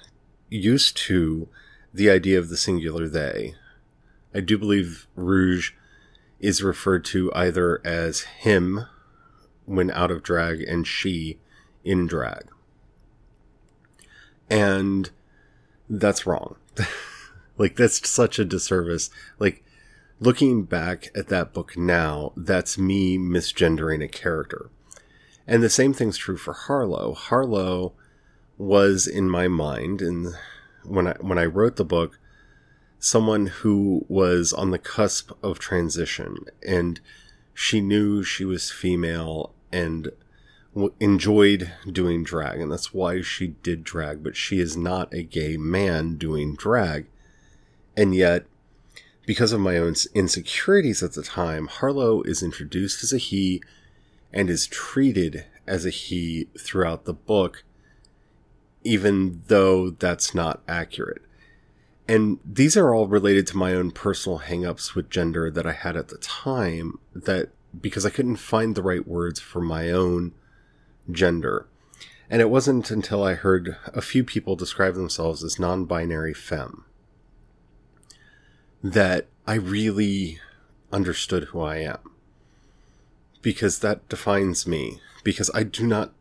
used 0.48 0.96
to 0.98 1.48
the 1.92 2.10
idea 2.10 2.38
of 2.38 2.48
the 2.48 2.56
singular 2.56 3.08
they, 3.08 3.54
I 4.34 4.40
do 4.40 4.58
believe 4.58 5.06
rouge 5.16 5.72
is 6.38 6.62
referred 6.62 7.04
to 7.06 7.32
either 7.34 7.80
as 7.84 8.22
him 8.22 8.86
when 9.64 9.90
out 9.90 10.10
of 10.10 10.22
drag 10.22 10.62
and 10.62 10.86
she 10.86 11.38
in 11.84 12.06
drag. 12.06 12.48
And 14.48 15.10
that's 15.88 16.26
wrong. 16.26 16.56
like, 17.58 17.76
that's 17.76 18.08
such 18.08 18.38
a 18.38 18.44
disservice. 18.44 19.10
Like, 19.38 19.62
looking 20.20 20.64
back 20.64 21.10
at 21.16 21.28
that 21.28 21.52
book 21.52 21.76
now, 21.76 22.32
that's 22.36 22.78
me 22.78 23.18
misgendering 23.18 24.04
a 24.04 24.08
character. 24.08 24.70
And 25.46 25.62
the 25.62 25.70
same 25.70 25.92
thing's 25.92 26.16
true 26.16 26.36
for 26.36 26.52
Harlow. 26.52 27.14
Harlow 27.14 27.94
was 28.56 29.06
in 29.06 29.28
my 29.28 29.48
mind, 29.48 30.00
and 30.00 30.34
when 30.84 31.08
I 31.08 31.14
when 31.20 31.38
I 31.38 31.46
wrote 31.46 31.76
the 31.76 31.84
book, 31.84 32.20
someone 33.00 33.46
who 33.46 34.04
was 34.08 34.52
on 34.52 34.70
the 34.70 34.78
cusp 34.78 35.32
of 35.42 35.58
transition 35.58 36.36
and 36.64 37.00
she 37.54 37.80
knew 37.80 38.22
she 38.22 38.44
was 38.44 38.70
female 38.70 39.54
and 39.72 40.12
w- 40.74 40.92
enjoyed 41.00 41.72
doing 41.90 42.22
drag 42.22 42.60
and 42.60 42.70
that's 42.70 42.92
why 42.92 43.22
she 43.22 43.48
did 43.62 43.82
drag 43.82 44.22
but 44.22 44.36
she 44.36 44.60
is 44.60 44.76
not 44.76 45.12
a 45.14 45.22
gay 45.22 45.56
man 45.56 46.16
doing 46.16 46.54
drag 46.54 47.06
and 47.96 48.14
yet 48.14 48.44
because 49.30 49.52
of 49.52 49.60
my 49.60 49.76
own 49.76 49.94
insecurities 50.12 51.04
at 51.04 51.12
the 51.12 51.22
time 51.22 51.68
harlow 51.68 52.20
is 52.22 52.42
introduced 52.42 53.04
as 53.04 53.12
a 53.12 53.16
he 53.16 53.62
and 54.32 54.50
is 54.50 54.66
treated 54.66 55.44
as 55.68 55.86
a 55.86 55.90
he 55.90 56.48
throughout 56.58 57.04
the 57.04 57.12
book 57.12 57.62
even 58.82 59.40
though 59.46 59.88
that's 59.88 60.34
not 60.34 60.60
accurate 60.66 61.22
and 62.08 62.40
these 62.44 62.76
are 62.76 62.92
all 62.92 63.06
related 63.06 63.46
to 63.46 63.56
my 63.56 63.72
own 63.72 63.92
personal 63.92 64.40
hangups 64.40 64.96
with 64.96 65.08
gender 65.08 65.48
that 65.48 65.64
I 65.64 65.74
had 65.74 65.96
at 65.96 66.08
the 66.08 66.18
time 66.18 66.98
that 67.14 67.50
because 67.80 68.04
I 68.04 68.10
couldn't 68.10 68.34
find 68.52 68.74
the 68.74 68.82
right 68.82 69.06
words 69.06 69.38
for 69.38 69.60
my 69.60 69.92
own 69.92 70.32
gender. 71.08 71.68
And 72.28 72.42
it 72.42 72.50
wasn't 72.50 72.90
until 72.90 73.22
I 73.22 73.34
heard 73.34 73.76
a 73.86 74.02
few 74.02 74.24
people 74.24 74.56
describe 74.56 74.94
themselves 74.94 75.44
as 75.44 75.60
non 75.60 75.84
binary 75.84 76.34
femme 76.34 76.84
that 78.82 79.26
I 79.46 79.54
really 79.54 80.38
understood 80.92 81.44
who 81.44 81.60
I 81.60 81.78
am. 81.78 81.98
Because 83.42 83.78
that 83.80 84.08
defines 84.08 84.66
me. 84.66 85.00
Because 85.24 85.50
I 85.54 85.62
do 85.62 85.86
not 85.86 86.12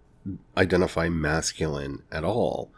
identify 0.58 1.10
masculine 1.10 2.04
at 2.12 2.24
all. 2.24 2.72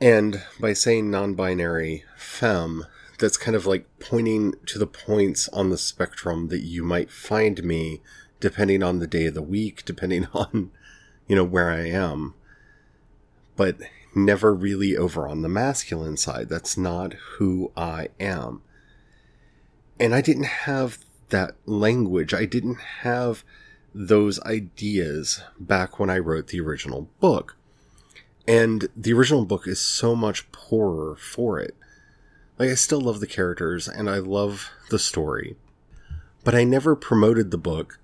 And 0.00 0.42
by 0.60 0.74
saying 0.74 1.10
non 1.10 1.34
binary 1.34 2.04
femme, 2.16 2.86
that's 3.18 3.38
kind 3.38 3.56
of 3.56 3.66
like 3.66 3.86
pointing 3.98 4.54
to 4.66 4.78
the 4.78 4.86
points 4.86 5.48
on 5.48 5.70
the 5.70 5.78
spectrum 5.78 6.48
that 6.48 6.60
you 6.60 6.84
might 6.84 7.10
find 7.10 7.64
me 7.64 8.02
depending 8.40 8.82
on 8.82 8.98
the 8.98 9.06
day 9.06 9.26
of 9.26 9.34
the 9.34 9.42
week, 9.42 9.84
depending 9.84 10.26
on, 10.34 10.70
you 11.26 11.36
know, 11.36 11.44
where 11.44 11.70
I 11.70 11.88
am. 11.88 12.34
But 13.56 13.78
never 14.16 14.54
really 14.54 14.96
over 14.96 15.28
on 15.28 15.42
the 15.42 15.48
masculine 15.48 16.16
side. 16.16 16.48
That's 16.48 16.76
not 16.76 17.12
who 17.36 17.70
I 17.76 18.08
am. 18.18 18.62
And 20.00 20.14
I 20.14 20.20
didn't 20.20 20.44
have 20.44 20.98
that 21.28 21.56
language. 21.66 22.32
I 22.34 22.44
didn't 22.44 22.80
have 23.02 23.44
those 23.94 24.40
ideas 24.42 25.42
back 25.58 25.98
when 25.98 26.10
I 26.10 26.18
wrote 26.18 26.48
the 26.48 26.60
original 26.60 27.08
book. 27.20 27.56
And 28.48 28.88
the 28.96 29.12
original 29.12 29.44
book 29.44 29.66
is 29.66 29.80
so 29.80 30.14
much 30.14 30.50
poorer 30.52 31.16
for 31.16 31.58
it. 31.58 31.74
Like, 32.58 32.70
I 32.70 32.74
still 32.74 33.00
love 33.00 33.20
the 33.20 33.26
characters 33.26 33.88
and 33.88 34.08
I 34.08 34.18
love 34.18 34.70
the 34.90 34.98
story. 34.98 35.56
But 36.44 36.54
I 36.54 36.64
never 36.64 36.94
promoted 36.94 37.50
the 37.50 37.58
book 37.58 37.98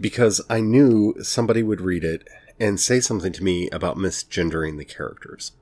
because 0.00 0.40
I 0.48 0.60
knew 0.60 1.16
somebody 1.22 1.62
would 1.62 1.80
read 1.80 2.04
it 2.04 2.28
and 2.58 2.78
say 2.78 3.00
something 3.00 3.32
to 3.32 3.44
me 3.44 3.68
about 3.70 3.96
misgendering 3.96 4.78
the 4.78 4.84
characters. 4.84 5.52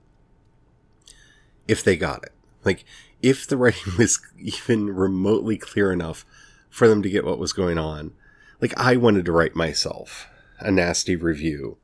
If 1.67 1.83
they 1.83 1.97
got 1.97 2.23
it. 2.25 2.33
Like, 2.65 2.85
if 3.23 3.47
the 3.47 3.57
writing 3.57 3.95
was 3.99 4.21
even 4.39 4.91
remotely 4.91 5.57
clear 5.57 5.93
enough 5.93 6.25
for 6.69 6.89
them 6.89 7.03
to 7.03 7.11
get 7.11 7.25
what 7.25 7.39
was 7.39 7.53
going 7.53 7.79
on. 7.79 8.13
Like, 8.61 8.73
I 8.79 8.97
wanted 8.97 9.25
to 9.27 9.33
write 9.33 9.55
myself 9.55 10.27
a 10.59 10.71
nasty 10.71 11.17
review 11.17 11.79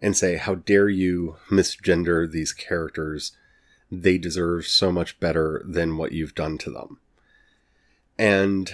and 0.00 0.16
say, 0.16 0.36
How 0.36 0.56
dare 0.56 0.88
you 0.88 1.36
misgender 1.50 2.30
these 2.30 2.52
characters? 2.52 3.32
They 3.90 4.18
deserve 4.18 4.66
so 4.66 4.92
much 4.92 5.18
better 5.18 5.62
than 5.66 5.96
what 5.96 6.12
you've 6.12 6.34
done 6.34 6.58
to 6.58 6.70
them. 6.70 6.98
And 8.18 8.72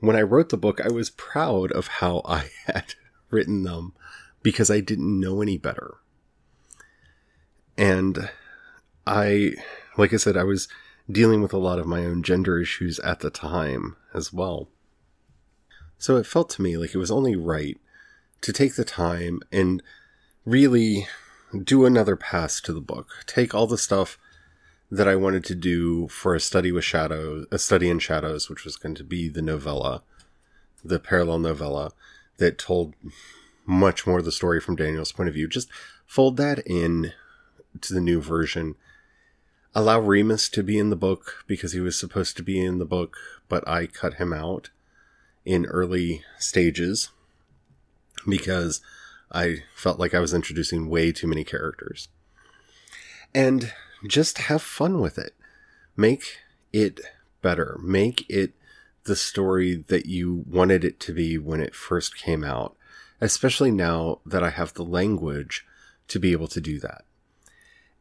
when 0.00 0.16
I 0.16 0.22
wrote 0.22 0.50
the 0.50 0.56
book, 0.56 0.80
I 0.80 0.88
was 0.88 1.10
proud 1.10 1.72
of 1.72 1.86
how 1.86 2.22
I 2.24 2.50
had 2.66 2.94
written 3.30 3.62
them 3.62 3.94
because 4.44 4.70
I 4.70 4.78
didn't 4.78 5.18
know 5.18 5.42
any 5.42 5.58
better. 5.58 5.96
And 7.76 8.30
I, 9.04 9.54
like 9.96 10.12
I 10.12 10.18
said, 10.18 10.36
I 10.36 10.44
was 10.44 10.68
dealing 11.10 11.42
with 11.42 11.52
a 11.52 11.58
lot 11.58 11.80
of 11.80 11.86
my 11.86 12.04
own 12.04 12.22
gender 12.22 12.60
issues 12.60 13.00
at 13.00 13.20
the 13.20 13.30
time 13.30 13.96
as 14.12 14.32
well. 14.32 14.68
So 15.98 16.16
it 16.16 16.26
felt 16.26 16.50
to 16.50 16.62
me 16.62 16.76
like 16.76 16.94
it 16.94 16.98
was 16.98 17.10
only 17.10 17.34
right 17.34 17.80
to 18.42 18.52
take 18.52 18.76
the 18.76 18.84
time 18.84 19.40
and 19.50 19.82
really 20.44 21.08
do 21.62 21.86
another 21.86 22.14
pass 22.14 22.60
to 22.60 22.72
the 22.74 22.80
book. 22.80 23.24
Take 23.26 23.54
all 23.54 23.66
the 23.66 23.78
stuff 23.78 24.18
that 24.90 25.08
I 25.08 25.16
wanted 25.16 25.44
to 25.46 25.54
do 25.54 26.06
for 26.08 26.34
a 26.34 26.40
study 26.40 26.70
with 26.70 26.84
shadows, 26.84 27.46
a 27.50 27.58
study 27.58 27.88
in 27.88 27.98
shadows, 27.98 28.50
which 28.50 28.64
was 28.64 28.76
going 28.76 28.94
to 28.96 29.04
be 29.04 29.28
the 29.30 29.42
novella, 29.42 30.02
the 30.84 31.00
parallel 31.00 31.38
novella 31.38 31.92
that 32.36 32.58
told 32.58 32.94
much 33.66 34.06
more 34.06 34.22
the 34.22 34.32
story 34.32 34.60
from 34.60 34.76
Daniel's 34.76 35.12
point 35.12 35.28
of 35.28 35.34
view. 35.34 35.48
Just 35.48 35.68
fold 36.06 36.36
that 36.36 36.60
in 36.66 37.12
to 37.80 37.94
the 37.94 38.00
new 38.00 38.20
version. 38.20 38.74
Allow 39.74 40.00
Remus 40.00 40.48
to 40.50 40.62
be 40.62 40.78
in 40.78 40.90
the 40.90 40.96
book 40.96 41.44
because 41.46 41.72
he 41.72 41.80
was 41.80 41.98
supposed 41.98 42.36
to 42.36 42.42
be 42.42 42.64
in 42.64 42.78
the 42.78 42.84
book, 42.84 43.16
but 43.48 43.66
I 43.68 43.86
cut 43.86 44.14
him 44.14 44.32
out 44.32 44.70
in 45.44 45.66
early 45.66 46.22
stages 46.38 47.10
because 48.26 48.80
I 49.32 49.64
felt 49.74 49.98
like 49.98 50.14
I 50.14 50.20
was 50.20 50.32
introducing 50.32 50.88
way 50.88 51.12
too 51.12 51.26
many 51.26 51.44
characters. 51.44 52.08
And 53.34 53.72
just 54.06 54.38
have 54.38 54.62
fun 54.62 55.00
with 55.00 55.18
it. 55.18 55.34
Make 55.96 56.38
it 56.72 57.00
better. 57.42 57.78
Make 57.82 58.28
it 58.30 58.52
the 59.04 59.16
story 59.16 59.84
that 59.88 60.06
you 60.06 60.44
wanted 60.48 60.84
it 60.84 61.00
to 61.00 61.12
be 61.12 61.36
when 61.36 61.60
it 61.60 61.74
first 61.74 62.16
came 62.16 62.44
out, 62.44 62.76
especially 63.20 63.70
now 63.70 64.20
that 64.26 64.42
I 64.42 64.50
have 64.50 64.74
the 64.74 64.84
language 64.84 65.66
to 66.08 66.18
be 66.18 66.32
able 66.32 66.48
to 66.48 66.60
do 66.60 66.78
that. 66.80 67.04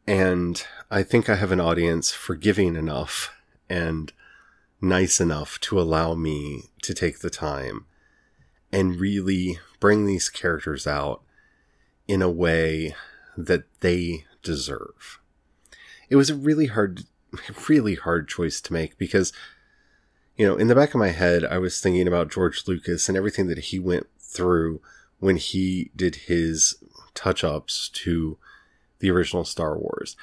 And 0.06 0.66
I 0.92 1.04
think 1.04 1.30
I 1.30 1.36
have 1.36 1.52
an 1.52 1.62
audience 1.62 2.12
forgiving 2.12 2.76
enough 2.76 3.34
and 3.70 4.12
nice 4.82 5.22
enough 5.22 5.60
to 5.62 5.80
allow 5.80 6.14
me 6.14 6.66
to 6.82 6.94
take 6.94 7.20
the 7.20 7.30
time 7.30 7.86
and 8.72 9.00
really 9.00 9.60
bring 9.80 10.06
these 10.06 10.30
characters 10.30 10.86
out 10.86 11.22
in 12.08 12.22
a 12.22 12.30
way 12.30 12.96
that 13.38 13.64
they 13.80 14.26
deserve. 14.42 15.20
It 16.10 16.18
was 16.18 16.30
a 16.30 16.36
really 16.36 16.68
hard, 16.68 17.04
really 17.70 17.96
hard 17.96 18.28
choice 18.28 18.60
to 18.62 18.74
make 18.74 18.98
because, 18.98 19.32
you 20.38 20.46
know, 20.46 20.58
in 20.58 20.68
the 20.68 20.76
back 20.76 20.90
of 20.90 21.00
my 21.00 21.10
head, 21.10 21.46
I 21.46 21.60
was 21.60 21.80
thinking 21.80 22.08
about 22.08 22.32
George 22.32 22.68
Lucas 22.68 23.08
and 23.08 23.18
everything 23.18 23.48
that 23.48 23.60
he 23.60 23.80
went 23.80 24.08
through 24.20 24.82
when 25.24 25.38
he 25.38 25.90
did 25.96 26.16
his 26.16 26.76
touch 27.14 27.46
ups 27.46 27.88
to 27.88 28.38
the 29.00 29.10
original 29.10 29.46
Star 29.46 29.78
Wars. 29.78 30.18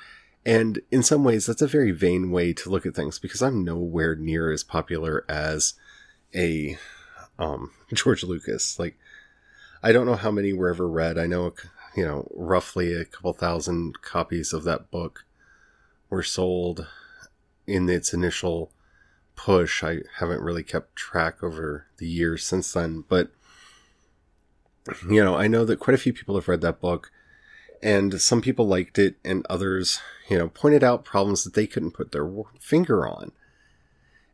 And 0.44 0.80
in 0.90 1.02
some 1.02 1.24
ways, 1.24 1.46
that's 1.46 1.62
a 1.62 1.66
very 1.66 1.90
vain 1.90 2.30
way 2.30 2.52
to 2.52 2.68
look 2.68 2.84
at 2.84 2.94
things 2.94 3.18
because 3.18 3.40
I'm 3.40 3.64
nowhere 3.64 4.14
near 4.14 4.52
as 4.52 4.62
popular 4.62 5.24
as 5.26 5.72
a 6.34 6.76
um, 7.38 7.70
George 7.94 8.24
Lucas. 8.24 8.78
Like, 8.78 8.98
I 9.82 9.92
don't 9.92 10.04
know 10.04 10.16
how 10.16 10.30
many 10.30 10.52
were 10.52 10.68
ever 10.68 10.86
read. 10.86 11.16
I 11.16 11.26
know, 11.26 11.54
you 11.96 12.04
know, 12.04 12.28
roughly 12.34 12.92
a 12.92 13.06
couple 13.06 13.32
thousand 13.32 14.02
copies 14.02 14.52
of 14.52 14.64
that 14.64 14.90
book 14.90 15.24
were 16.10 16.22
sold 16.22 16.86
in 17.66 17.88
its 17.88 18.12
initial 18.12 18.70
push. 19.34 19.82
I 19.82 20.00
haven't 20.18 20.42
really 20.42 20.62
kept 20.62 20.94
track 20.94 21.42
over 21.42 21.86
the 21.96 22.06
years 22.06 22.44
since 22.44 22.70
then, 22.74 23.04
but 23.08 23.30
you 25.08 25.22
know, 25.22 25.36
I 25.36 25.46
know 25.46 25.64
that 25.64 25.80
quite 25.80 25.94
a 25.94 25.98
few 25.98 26.12
people 26.12 26.34
have 26.34 26.48
read 26.48 26.60
that 26.62 26.80
book 26.80 27.10
and 27.82 28.20
some 28.20 28.42
people 28.42 28.66
liked 28.66 28.98
it 28.98 29.16
and 29.24 29.46
others, 29.48 30.00
you 30.28 30.38
know, 30.38 30.48
pointed 30.48 30.84
out 30.84 31.04
problems 31.04 31.44
that 31.44 31.54
they 31.54 31.66
couldn't 31.66 31.92
put 31.92 32.12
their 32.12 32.28
finger 32.58 33.06
on. 33.06 33.32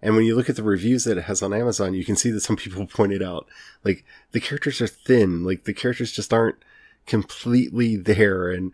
And 0.03 0.15
when 0.15 0.25
you 0.25 0.37
look 0.37 0.51
at 0.51 0.57
the 0.57 0.63
reviews 0.63 1.05
that 1.05 1.19
it 1.19 1.25
has 1.25 1.43
on 1.43 1.55
Amazon, 1.55 1.95
you 1.95 2.05
can 2.05 2.17
see 2.17 2.31
that 2.31 2.41
some 2.41 2.57
people 2.57 2.87
pointed 2.87 3.23
out 3.23 3.47
like 3.85 4.05
the 4.33 4.41
characters 4.41 4.81
are 4.81 4.87
thin, 4.87 5.45
like 5.45 5.65
the 5.65 5.75
characters 5.75 6.13
just 6.13 6.33
aren't 6.33 6.57
completely 7.07 7.97
there. 7.97 8.51
And 8.51 8.73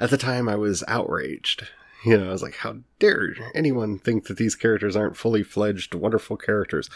at 0.00 0.10
the 0.10 0.18
time 0.18 0.48
I 0.48 0.56
was 0.56 0.84
outraged. 0.88 1.68
You 2.04 2.16
know, 2.16 2.28
I 2.28 2.32
was 2.32 2.42
like, 2.42 2.56
how 2.56 2.78
dare 3.00 3.34
anyone 3.54 3.98
think 3.98 4.26
that 4.26 4.36
these 4.36 4.54
characters 4.54 4.94
aren't 4.94 5.16
fully 5.16 5.42
fledged, 5.42 5.94
wonderful 5.94 6.36
characters? 6.36 6.88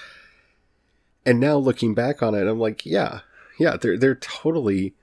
And 1.27 1.41
now 1.41 1.57
looking 1.57 1.95
back 1.95 2.23
on 2.23 2.35
it, 2.35 2.47
I'm 2.47 2.61
like, 2.61 2.87
yeah, 2.87 3.21
yeah, 3.59 3.77
they're, 3.77 3.97
they're 3.97 4.15
totally 4.15 4.95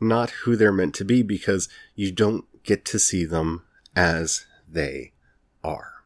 not 0.00 0.30
who 0.30 0.56
they're 0.56 0.72
meant 0.72 0.94
to 0.96 1.04
be 1.04 1.22
because 1.22 1.68
you 1.94 2.12
don't 2.12 2.44
get 2.62 2.84
to 2.86 2.98
see 2.98 3.24
them 3.24 3.64
as 3.94 4.46
they 4.68 5.12
are 5.62 6.04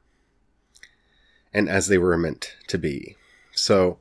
and 1.53 1.69
as 1.69 1.89
they 1.89 1.99
were 1.99 2.17
meant 2.19 2.57
to 2.69 2.79
be. 2.79 3.17
So, 3.53 3.99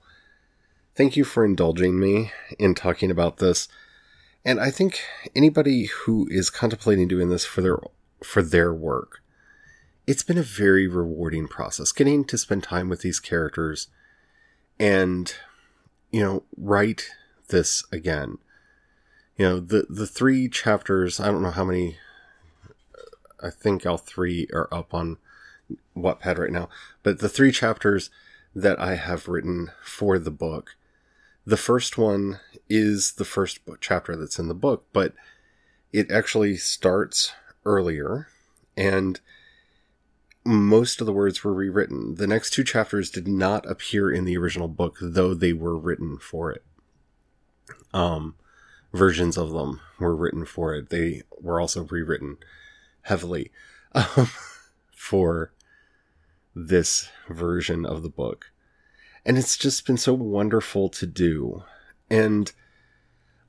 thank 0.95 1.15
you 1.15 1.23
for 1.23 1.45
indulging 1.45 1.99
me 1.99 2.31
in 2.59 2.75
talking 2.75 3.09
about 3.09 3.37
this. 3.37 3.67
And 4.43 4.59
I 4.59 4.69
think 4.69 5.01
anybody 5.35 5.85
who 5.85 6.27
is 6.29 6.49
contemplating 6.49 7.07
doing 7.07 7.29
this 7.29 7.45
for 7.45 7.61
their 7.61 7.79
for 8.23 8.41
their 8.41 8.73
work, 8.73 9.21
it's 10.05 10.23
been 10.23 10.37
a 10.37 10.43
very 10.43 10.87
rewarding 10.87 11.47
process 11.47 11.91
getting 11.91 12.25
to 12.25 12.37
spend 12.37 12.63
time 12.63 12.89
with 12.89 13.01
these 13.01 13.19
characters 13.19 13.87
and 14.77 15.33
you 16.11 16.21
know, 16.21 16.43
write 16.57 17.09
this 17.47 17.83
again. 17.91 18.37
You 19.37 19.45
know, 19.45 19.59
the 19.59 19.85
the 19.89 20.07
three 20.07 20.47
chapters, 20.49 21.19
I 21.19 21.25
don't 21.25 21.41
know 21.41 21.51
how 21.51 21.65
many 21.65 21.97
I 23.41 23.49
think 23.49 23.85
all 23.85 23.97
three 23.97 24.47
are 24.53 24.69
up 24.71 24.93
on 24.93 25.17
Wattpad 25.95 26.37
right 26.37 26.51
now, 26.51 26.69
but 27.03 27.19
the 27.19 27.29
three 27.29 27.51
chapters 27.51 28.09
that 28.55 28.79
I 28.79 28.95
have 28.95 29.27
written 29.27 29.71
for 29.83 30.17
the 30.17 30.31
book. 30.31 30.75
The 31.45 31.57
first 31.57 31.97
one 31.97 32.39
is 32.69 33.13
the 33.13 33.25
first 33.25 33.59
chapter 33.79 34.15
that's 34.15 34.39
in 34.39 34.47
the 34.47 34.55
book, 34.55 34.85
but 34.93 35.13
it 35.91 36.09
actually 36.09 36.57
starts 36.57 37.33
earlier 37.65 38.27
and 38.77 39.19
most 40.45 41.01
of 41.01 41.07
the 41.07 41.13
words 41.13 41.43
were 41.43 41.53
rewritten. 41.53 42.15
The 42.15 42.27
next 42.27 42.51
two 42.51 42.63
chapters 42.63 43.09
did 43.09 43.27
not 43.27 43.69
appear 43.69 44.11
in 44.11 44.25
the 44.25 44.37
original 44.37 44.67
book, 44.67 44.97
though 45.01 45.33
they 45.33 45.53
were 45.53 45.77
written 45.77 46.17
for 46.17 46.51
it. 46.51 46.63
Um, 47.95 48.35
versions 48.93 49.37
of 49.37 49.51
them 49.51 49.79
were 49.99 50.15
written 50.15 50.45
for 50.45 50.75
it. 50.75 50.89
They 50.89 51.21
were 51.39 51.61
also 51.61 51.85
rewritten 51.85 52.37
heavily 53.03 53.51
um, 53.93 54.29
for 54.91 55.53
this 56.53 57.09
version 57.29 57.85
of 57.85 58.03
the 58.03 58.09
book. 58.09 58.51
And 59.25 59.37
it's 59.37 59.55
just 59.55 59.87
been 59.87 59.97
so 59.97 60.13
wonderful 60.13 60.89
to 60.89 61.07
do. 61.07 61.63
And 62.09 62.51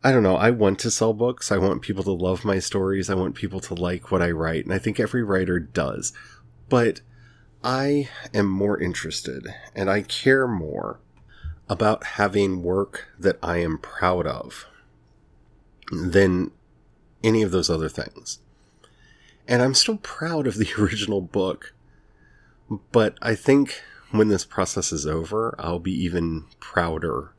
I 0.04 0.12
don't 0.12 0.22
know, 0.22 0.36
I 0.36 0.50
want 0.50 0.78
to 0.80 0.92
sell 0.92 1.12
books. 1.12 1.50
I 1.50 1.58
want 1.58 1.82
people 1.82 2.04
to 2.04 2.12
love 2.12 2.44
my 2.44 2.60
stories. 2.60 3.10
I 3.10 3.14
want 3.14 3.34
people 3.34 3.60
to 3.60 3.74
like 3.74 4.12
what 4.12 4.22
I 4.22 4.30
write. 4.30 4.64
And 4.64 4.72
I 4.72 4.78
think 4.78 5.00
every 5.00 5.24
writer 5.24 5.58
does. 5.58 6.12
But 6.68 7.00
I 7.64 8.08
am 8.32 8.46
more 8.46 8.80
interested 8.80 9.48
and 9.74 9.90
I 9.90 10.02
care 10.02 10.46
more 10.46 11.00
about 11.68 12.04
having 12.04 12.62
work 12.62 13.08
that 13.18 13.38
I 13.42 13.58
am 13.58 13.78
proud 13.78 14.26
of 14.26 14.66
than 15.90 16.50
any 17.22 17.42
of 17.42 17.50
those 17.50 17.70
other 17.70 17.88
things. 17.88 18.38
And 19.48 19.62
I'm 19.62 19.74
still 19.74 19.98
proud 19.98 20.46
of 20.46 20.56
the 20.56 20.68
original 20.78 21.20
book 21.20 21.72
but 22.92 23.16
I 23.22 23.34
think 23.34 23.82
when 24.10 24.28
this 24.28 24.44
process 24.44 24.92
is 24.92 25.06
over, 25.06 25.54
I'll 25.58 25.78
be 25.78 25.92
even 25.92 26.44
prouder 26.58 27.32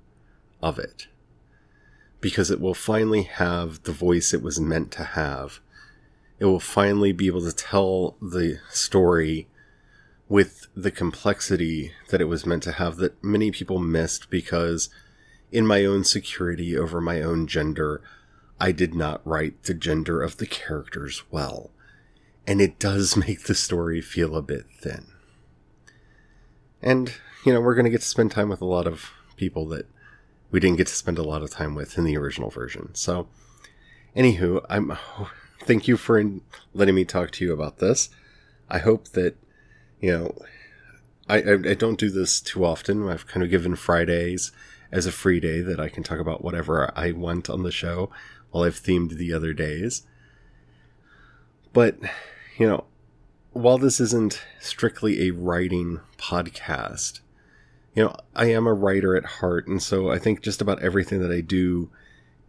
of 0.62 0.80
it. 0.80 1.08
Because 2.22 2.50
it 2.50 2.60
will 2.60 2.74
finally 2.74 3.24
have 3.24 3.84
the 3.84 3.92
voice 3.92 4.34
it 4.34 4.42
was 4.42 4.60
meant 4.60 4.92
to 4.94 5.04
have. 5.04 5.60
It 6.40 6.46
will 6.46 6.60
finally 6.60 7.12
be 7.12 7.28
able 7.28 7.42
to 7.42 7.52
tell 7.52 8.16
the 8.22 8.60
story 8.70 9.48
with 10.30 10.68
the 10.76 10.92
complexity 10.92 11.94
that 12.10 12.22
it 12.22 12.26
was 12.26 12.46
meant 12.46 12.63
to 12.63 12.74
have 12.74 12.98
that 12.98 13.24
many 13.24 13.52
people 13.52 13.80
missed 13.80 14.30
because 14.30 14.90
in 15.52 15.66
my 15.66 15.86
own 15.86 16.04
security 16.04 16.78
over 16.78 17.00
my 17.00 17.22
own 17.22 17.48
gender, 17.48 18.02
I 18.60 18.72
did 18.72 18.94
not 18.94 19.26
write 19.26 19.63
the 19.63 19.74
gender 19.74 20.22
of 20.22 20.38
the 20.38 20.48
characters 20.48 21.24
well. 21.32 21.72
And 22.46 22.62
it 22.62 22.80
does 22.80 23.16
make 23.28 23.44
the 23.44 23.56
story 23.56 24.02
feel 24.02 24.36
a 24.36 24.42
bit 24.42 24.66
thin. 24.80 25.08
And, 26.82 27.13
you 27.46 27.54
know, 27.54 27.62
we're 27.62 27.76
going 27.76 27.86
to 27.86 27.92
get 27.92 28.02
to 28.02 28.08
spend 28.08 28.32
time 28.32 28.50
with 28.50 28.62
a 28.62 28.66
lot 28.66 28.88
of 28.88 29.12
people 29.36 29.66
that 29.68 29.88
we 30.52 30.60
didn't 30.60 30.78
get 30.78 30.88
to 30.88 30.96
spend 30.96 31.18
a 31.18 31.24
lot 31.24 31.42
of 31.42 31.52
time 31.52 31.76
with 31.76 31.98
in 31.98 32.04
the 32.04 32.18
original 32.18 32.50
version. 32.50 32.94
So, 32.94 33.28
anywho, 34.16 34.66
I'm 34.70 34.98
thank 35.62 35.88
you 35.88 35.98
for 35.98 36.24
letting 36.74 36.96
me 36.96 37.06
talk 37.06 37.32
to 37.32 37.46
you 37.46 37.54
about 37.54 37.80
this. 37.80 38.10
I 38.70 38.80
hope 38.80 39.10
that, 39.10 39.38
you 40.00 40.12
know, 40.12 40.36
I, 41.30 41.42
I, 41.42 41.54
I 41.54 41.74
don't 41.74 42.00
do 42.00 42.10
this 42.10 42.40
too 42.40 42.66
often. 42.66 43.08
I've 43.08 43.28
kind 43.28 43.44
of 43.44 43.50
given 43.50 43.76
Fridays 43.76 44.52
as 44.92 45.06
a 45.06 45.12
free 45.12 45.40
day 45.40 45.62
that 45.62 45.80
I 45.80 45.90
can 45.90 46.04
talk 46.04 46.20
about 46.20 46.44
whatever 46.44 46.92
I 46.98 47.12
want 47.12 47.50
on 47.50 47.64
the 47.64 47.72
show 47.72 48.10
while 48.52 48.64
I've 48.64 48.80
themed 48.80 49.18
the 49.18 49.34
other 49.34 49.54
days. 49.54 50.04
But, 51.74 51.98
you 52.58 52.68
know, 52.68 52.86
while 53.52 53.78
this 53.78 54.00
isn't 54.00 54.42
strictly 54.60 55.28
a 55.28 55.32
writing 55.32 56.00
podcast, 56.18 57.20
you 57.94 58.04
know, 58.04 58.16
I 58.36 58.52
am 58.52 58.68
a 58.68 58.74
writer 58.74 59.16
at 59.16 59.26
heart, 59.26 59.68
and 59.68 59.82
so 59.82 60.12
I 60.12 60.20
think 60.20 60.42
just 60.42 60.62
about 60.62 60.82
everything 60.82 61.20
that 61.22 61.32
I 61.32 61.42
do 61.42 61.90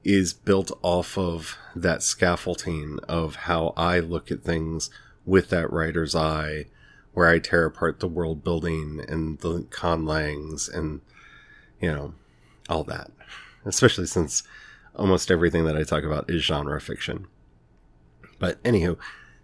is 0.04 0.32
built 0.32 0.70
off 0.82 1.18
of 1.18 1.56
that 1.74 2.02
scaffolding 2.02 2.98
of 3.08 3.34
how 3.34 3.72
I 3.76 4.00
look 4.00 4.30
at 4.30 4.42
things 4.42 4.90
with 5.24 5.48
that 5.50 5.72
writer's 5.72 6.14
eye, 6.14 6.66
where 7.12 7.28
I 7.28 7.38
tear 7.38 7.64
apart 7.64 8.00
the 8.00 8.08
world 8.08 8.44
building 8.44 9.04
and 9.08 9.38
the 9.40 9.60
conlangs 9.70 10.72
and, 10.72 11.00
you 11.80 11.90
know, 11.90 12.14
all 12.68 12.84
that. 12.84 13.10
Especially 13.64 14.06
since 14.06 14.42
almost 14.94 15.30
everything 15.30 15.64
that 15.64 15.76
I 15.76 15.82
talk 15.82 16.04
about 16.04 16.30
is 16.30 16.42
genre 16.42 16.80
fiction. 16.80 17.26
But 18.38 18.62
anywho, 18.62 18.98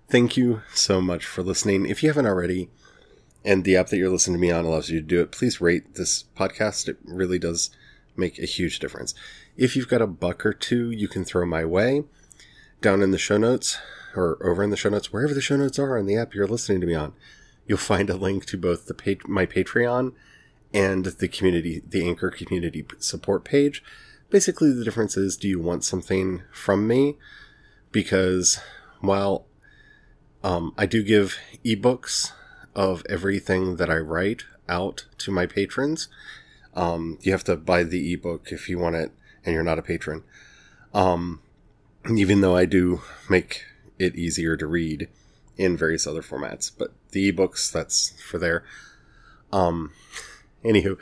thank 0.09 0.37
you 0.37 0.63
so 0.73 1.01
much 1.01 1.25
for 1.25 1.43
listening. 1.43 1.87
If 1.87 2.03
you 2.03 2.09
haven't 2.09 2.27
already, 2.27 2.71
and 3.45 3.65
the 3.65 3.77
app 3.77 3.89
that 3.89 3.99
you're 3.99 4.11
listening 4.11 4.37
to 4.37 4.41
me 4.41 4.51
on 4.51 4.65
allows 4.65 4.89
you 4.89 5.01
to 5.01 5.07
do 5.07 5.21
it, 5.21 5.33
please 5.33 5.61
rate 5.61 5.95
this 5.95 6.25
podcast. 6.37 6.89
It 6.89 6.99
really 7.05 7.39
does 7.39 7.71
make 8.17 8.39
a 8.39 8.47
huge 8.47 8.79
difference. 8.79 9.15
If 9.57 9.77
you've 9.77 9.89
got 9.89 10.03
a 10.03 10.07
buck 10.07 10.47
or 10.47 10.53
two 10.53 10.91
you 10.91 11.09
can 11.09 11.25
throw 11.25 11.45
my 11.45 11.65
way, 11.65 12.05
down 12.81 13.03
in 13.03 13.11
the 13.11 13.19
show 13.19 13.37
notes 13.37 13.79
or 14.15 14.39
over 14.45 14.63
in 14.63 14.71
the 14.71 14.77
show 14.77 14.89
notes, 14.89 15.13
wherever 15.13 15.35
the 15.35 15.41
show 15.41 15.57
notes 15.57 15.79
are 15.79 15.99
on 15.99 16.07
the 16.07 16.17
app 16.17 16.35
you're 16.35 16.47
listening 16.47 16.81
to 16.81 16.87
me 16.87 16.95
on, 16.95 17.13
you'll 17.67 17.79
find 17.79 18.11
a 18.11 18.17
link 18.17 18.47
to 18.47 18.59
both 18.59 18.87
the 18.87 18.95
page, 18.95 19.21
my 19.27 19.47
Patreon 19.47 20.13
and 20.73 21.05
the 21.05 21.29
community, 21.29 21.83
the 21.87 22.07
Anchor 22.07 22.31
community 22.31 22.85
support 22.99 23.45
page. 23.45 23.83
Basically, 24.31 24.73
the 24.73 24.85
difference 24.85 25.17
is 25.17 25.37
do 25.37 25.49
you 25.49 25.61
want 25.61 25.85
something 25.85 26.43
from 26.53 26.87
me? 26.87 27.17
Because 27.93 28.59
while 29.01 29.47
um, 30.43 30.75
I 30.77 30.87
do 30.87 31.03
give 31.03 31.39
ebooks 31.65 32.33
of 32.75 33.05
everything 33.09 33.77
that 33.77 33.89
I 33.89 33.99
write 33.99 34.45
out 34.69 35.07
to 35.19 35.31
my 35.31 35.47
patrons, 35.47 36.09
um, 36.75 37.19
you 37.23 37.31
have 37.33 37.45
to 37.45 37.57
buy 37.57 37.85
the 37.85 38.13
ebook 38.13 38.49
if 38.51 38.69
you 38.69 38.79
want 38.79 38.97
it 38.97 39.13
and 39.45 39.55
you're 39.55 39.63
not 39.63 39.79
a 39.79 39.83
patron. 39.83 40.25
Um, 40.93 41.41
even 42.13 42.41
though 42.41 42.57
I 42.57 42.65
do 42.65 43.03
make 43.29 43.65
it 43.99 44.17
easier 44.17 44.57
to 44.57 44.67
read 44.67 45.09
in 45.57 45.77
various 45.77 46.07
other 46.07 46.23
formats, 46.23 46.71
but 46.77 46.93
the 47.11 47.33
ebooks, 47.33 47.71
that's 47.71 48.21
for 48.23 48.39
there. 48.39 48.65
Um, 49.53 49.93
anywho, 50.65 50.99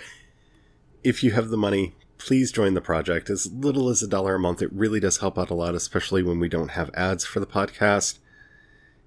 if 1.03 1.25
you 1.25 1.31
have 1.33 1.49
the 1.49 1.57
money, 1.57 1.95
please 2.19 2.53
join 2.53 2.75
the 2.75 2.81
project. 2.81 3.31
As 3.31 3.51
little 3.53 3.88
as 3.88 4.03
a 4.03 4.09
dollar 4.09 4.37
a 4.37 4.38
month, 4.38 4.62
it 4.62 4.73
really 4.73 5.01
does 5.01 5.19
help 5.19 5.38
out 5.38 5.51
a 5.51 5.55
lot, 5.55 5.75
especially 5.75 6.23
when 6.23 6.38
we 6.38 6.49
don't 6.49 6.73
have 6.73 6.91
ads 6.95 7.25
for 7.25 7.41
the 7.41 7.47
podcast. 7.47 8.19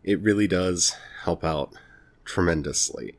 It 0.04 0.22
really 0.22 0.48
does 0.48 0.96
help 1.24 1.44
out 1.44 1.74
tremendously. 2.26 3.16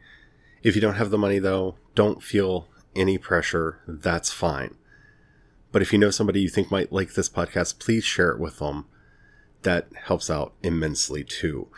If 0.62 0.74
you 0.74 0.80
don't 0.82 0.94
have 0.96 1.10
the 1.10 1.18
money, 1.18 1.38
though, 1.38 1.76
don't 1.94 2.22
feel 2.22 2.68
any 2.94 3.18
pressure. 3.18 3.80
That's 3.86 4.32
fine. 4.32 4.74
But 5.72 5.82
if 5.82 5.92
you 5.92 5.98
know 5.98 6.10
somebody 6.10 6.40
you 6.40 6.48
think 6.48 6.70
might 6.70 6.92
like 6.92 7.14
this 7.14 7.28
podcast, 7.28 7.78
please 7.78 8.04
share 8.04 8.30
it 8.30 8.40
with 8.40 8.58
them. 8.58 8.86
That 9.62 9.88
helps 10.04 10.30
out 10.30 10.54
immensely 10.62 11.24
too. 11.24 11.68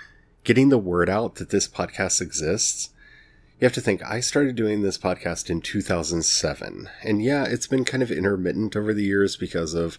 Getting 0.44 0.68
the 0.68 0.78
word 0.78 1.08
out 1.08 1.36
that 1.36 1.50
this 1.50 1.68
podcast 1.68 2.20
exists. 2.20 2.90
You 3.60 3.64
have 3.64 3.74
to 3.74 3.80
think, 3.80 4.02
I 4.04 4.20
started 4.20 4.54
doing 4.54 4.82
this 4.82 4.96
podcast 4.98 5.50
in 5.50 5.60
2007. 5.60 6.88
And 7.02 7.22
yeah, 7.22 7.44
it's 7.44 7.66
been 7.66 7.84
kind 7.84 8.02
of 8.02 8.10
intermittent 8.10 8.76
over 8.76 8.94
the 8.94 9.04
years 9.04 9.36
because 9.36 9.74
of 9.74 9.98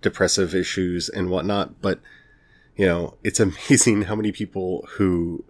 depressive 0.00 0.54
issues 0.54 1.08
and 1.08 1.30
whatnot. 1.30 1.82
But, 1.82 2.00
you 2.76 2.86
know, 2.86 3.14
it's 3.22 3.40
amazing 3.70 4.02
how 4.02 4.16
many 4.16 4.32
people 4.32 4.86
who, 4.92 5.44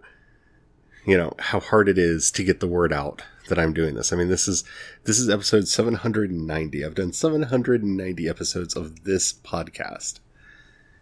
you 1.05 1.17
know, 1.17 1.33
how 1.39 1.59
hard 1.59 1.87
it 1.87 1.97
is 1.97 2.29
to 2.31 2.43
get 2.43 2.59
the 2.59 2.67
word 2.67 2.91
out 2.91 3.23
that 3.49 3.59
I'm 3.59 3.73
doing 3.73 3.95
this. 3.95 4.13
I 4.13 4.15
mean, 4.15 4.29
this 4.29 4.47
is 4.47 4.63
this 5.03 5.19
is 5.19 5.29
episode 5.29 5.67
790. 5.67 6.85
I've 6.85 6.95
done 6.95 7.13
790 7.13 8.29
episodes 8.29 8.75
of 8.75 9.03
this 9.03 9.33
podcast. 9.33 10.19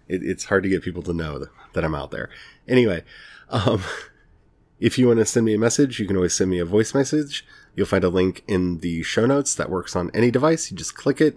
It, 0.07 0.23
it's 0.23 0.45
hard 0.45 0.63
to 0.63 0.69
get 0.69 0.83
people 0.83 1.03
to 1.03 1.13
know 1.13 1.39
that, 1.39 1.49
that 1.73 1.83
I'm 1.83 1.95
out 1.95 2.11
there. 2.11 2.29
Anyway, 2.67 3.03
um, 3.49 3.83
if 4.79 4.97
you 4.97 5.07
want 5.07 5.19
to 5.19 5.25
send 5.25 5.45
me 5.45 5.53
a 5.53 5.59
message, 5.59 5.99
you 5.99 6.07
can 6.07 6.15
always 6.15 6.33
send 6.33 6.49
me 6.49 6.59
a 6.59 6.65
voice 6.65 6.93
message. 6.93 7.45
You'll 7.75 7.87
find 7.87 8.03
a 8.03 8.09
link 8.09 8.43
in 8.47 8.79
the 8.79 9.03
show 9.03 9.25
notes 9.25 9.55
that 9.55 9.69
works 9.69 9.95
on 9.95 10.11
any 10.13 10.31
device. 10.31 10.71
You 10.71 10.77
just 10.77 10.95
click 10.95 11.21
it. 11.21 11.35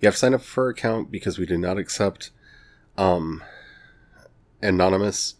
You 0.00 0.06
have 0.06 0.14
to 0.14 0.18
sign 0.18 0.34
up 0.34 0.42
for 0.42 0.68
an 0.68 0.72
account 0.72 1.10
because 1.10 1.38
we 1.38 1.46
do 1.46 1.56
not 1.56 1.78
accept 1.78 2.30
um, 2.96 3.42
anonymous 4.62 5.34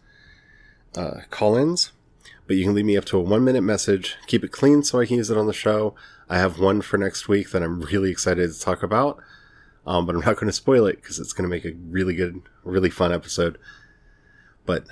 uh, 0.95 1.21
call-ins 1.29 1.91
but 2.47 2.57
you 2.57 2.63
can 2.63 2.73
leave 2.73 2.85
me 2.85 2.97
up 2.97 3.05
to 3.05 3.17
a 3.17 3.21
one 3.21 3.43
minute 3.43 3.61
message. 3.61 4.15
Keep 4.27 4.43
it 4.43 4.51
clean 4.51 4.83
so 4.83 4.99
I 4.99 5.05
can 5.05 5.17
use 5.17 5.29
it 5.29 5.37
on 5.37 5.47
the 5.47 5.53
show. 5.53 5.95
I 6.29 6.37
have 6.37 6.59
one 6.59 6.81
for 6.81 6.97
next 6.97 7.27
week 7.27 7.51
that 7.51 7.63
I'm 7.63 7.81
really 7.81 8.11
excited 8.11 8.51
to 8.51 8.59
talk 8.59 8.83
about. 8.83 9.19
Um, 9.87 10.05
but 10.05 10.15
I'm 10.15 10.21
not 10.21 10.35
going 10.35 10.47
to 10.47 10.53
spoil 10.53 10.87
it 10.87 10.95
because 11.01 11.19
it's 11.19 11.33
going 11.33 11.47
to 11.47 11.55
make 11.55 11.65
a 11.65 11.77
really 11.89 12.15
good, 12.15 12.41
really 12.63 12.89
fun 12.89 13.13
episode. 13.13 13.57
But, 14.65 14.85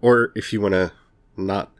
or 0.00 0.32
if 0.34 0.52
you 0.52 0.60
want 0.60 0.74
to 0.74 0.92
not 1.36 1.72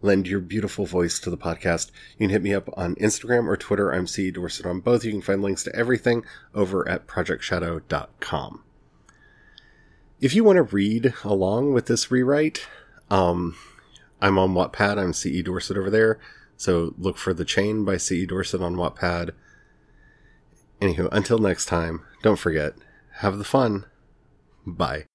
lend 0.00 0.28
your 0.28 0.40
beautiful 0.40 0.86
voice 0.86 1.18
to 1.18 1.30
the 1.30 1.36
podcast, 1.36 1.90
you 2.16 2.26
can 2.26 2.30
hit 2.30 2.42
me 2.42 2.54
up 2.54 2.68
on 2.76 2.94
Instagram 2.96 3.46
or 3.46 3.56
Twitter. 3.56 3.90
I'm 3.90 4.06
C. 4.06 4.30
Dorset 4.30 4.66
on 4.66 4.80
both. 4.80 5.04
You 5.04 5.12
can 5.12 5.22
find 5.22 5.42
links 5.42 5.64
to 5.64 5.74
everything 5.74 6.24
over 6.54 6.88
at 6.88 7.06
projectshadow.com. 7.06 8.62
If 10.20 10.34
you 10.34 10.44
want 10.44 10.56
to 10.56 10.62
read 10.62 11.14
along 11.24 11.72
with 11.74 11.86
this 11.86 12.10
rewrite, 12.10 12.66
um, 13.10 13.56
I'm 14.20 14.38
on 14.38 14.54
Wattpad. 14.54 14.98
I'm 14.98 15.12
CE 15.12 15.42
Dorset 15.44 15.76
over 15.76 15.90
there. 15.90 16.18
So 16.56 16.94
look 16.98 17.16
for 17.16 17.32
The 17.32 17.44
Chain 17.44 17.84
by 17.84 17.98
CE 17.98 18.26
Dorset 18.26 18.60
on 18.60 18.74
Wattpad. 18.74 19.30
Anywho, 20.80 21.08
until 21.12 21.38
next 21.38 21.66
time, 21.66 22.04
don't 22.22 22.38
forget, 22.38 22.74
have 23.18 23.38
the 23.38 23.44
fun. 23.44 23.84
Bye. 24.66 25.06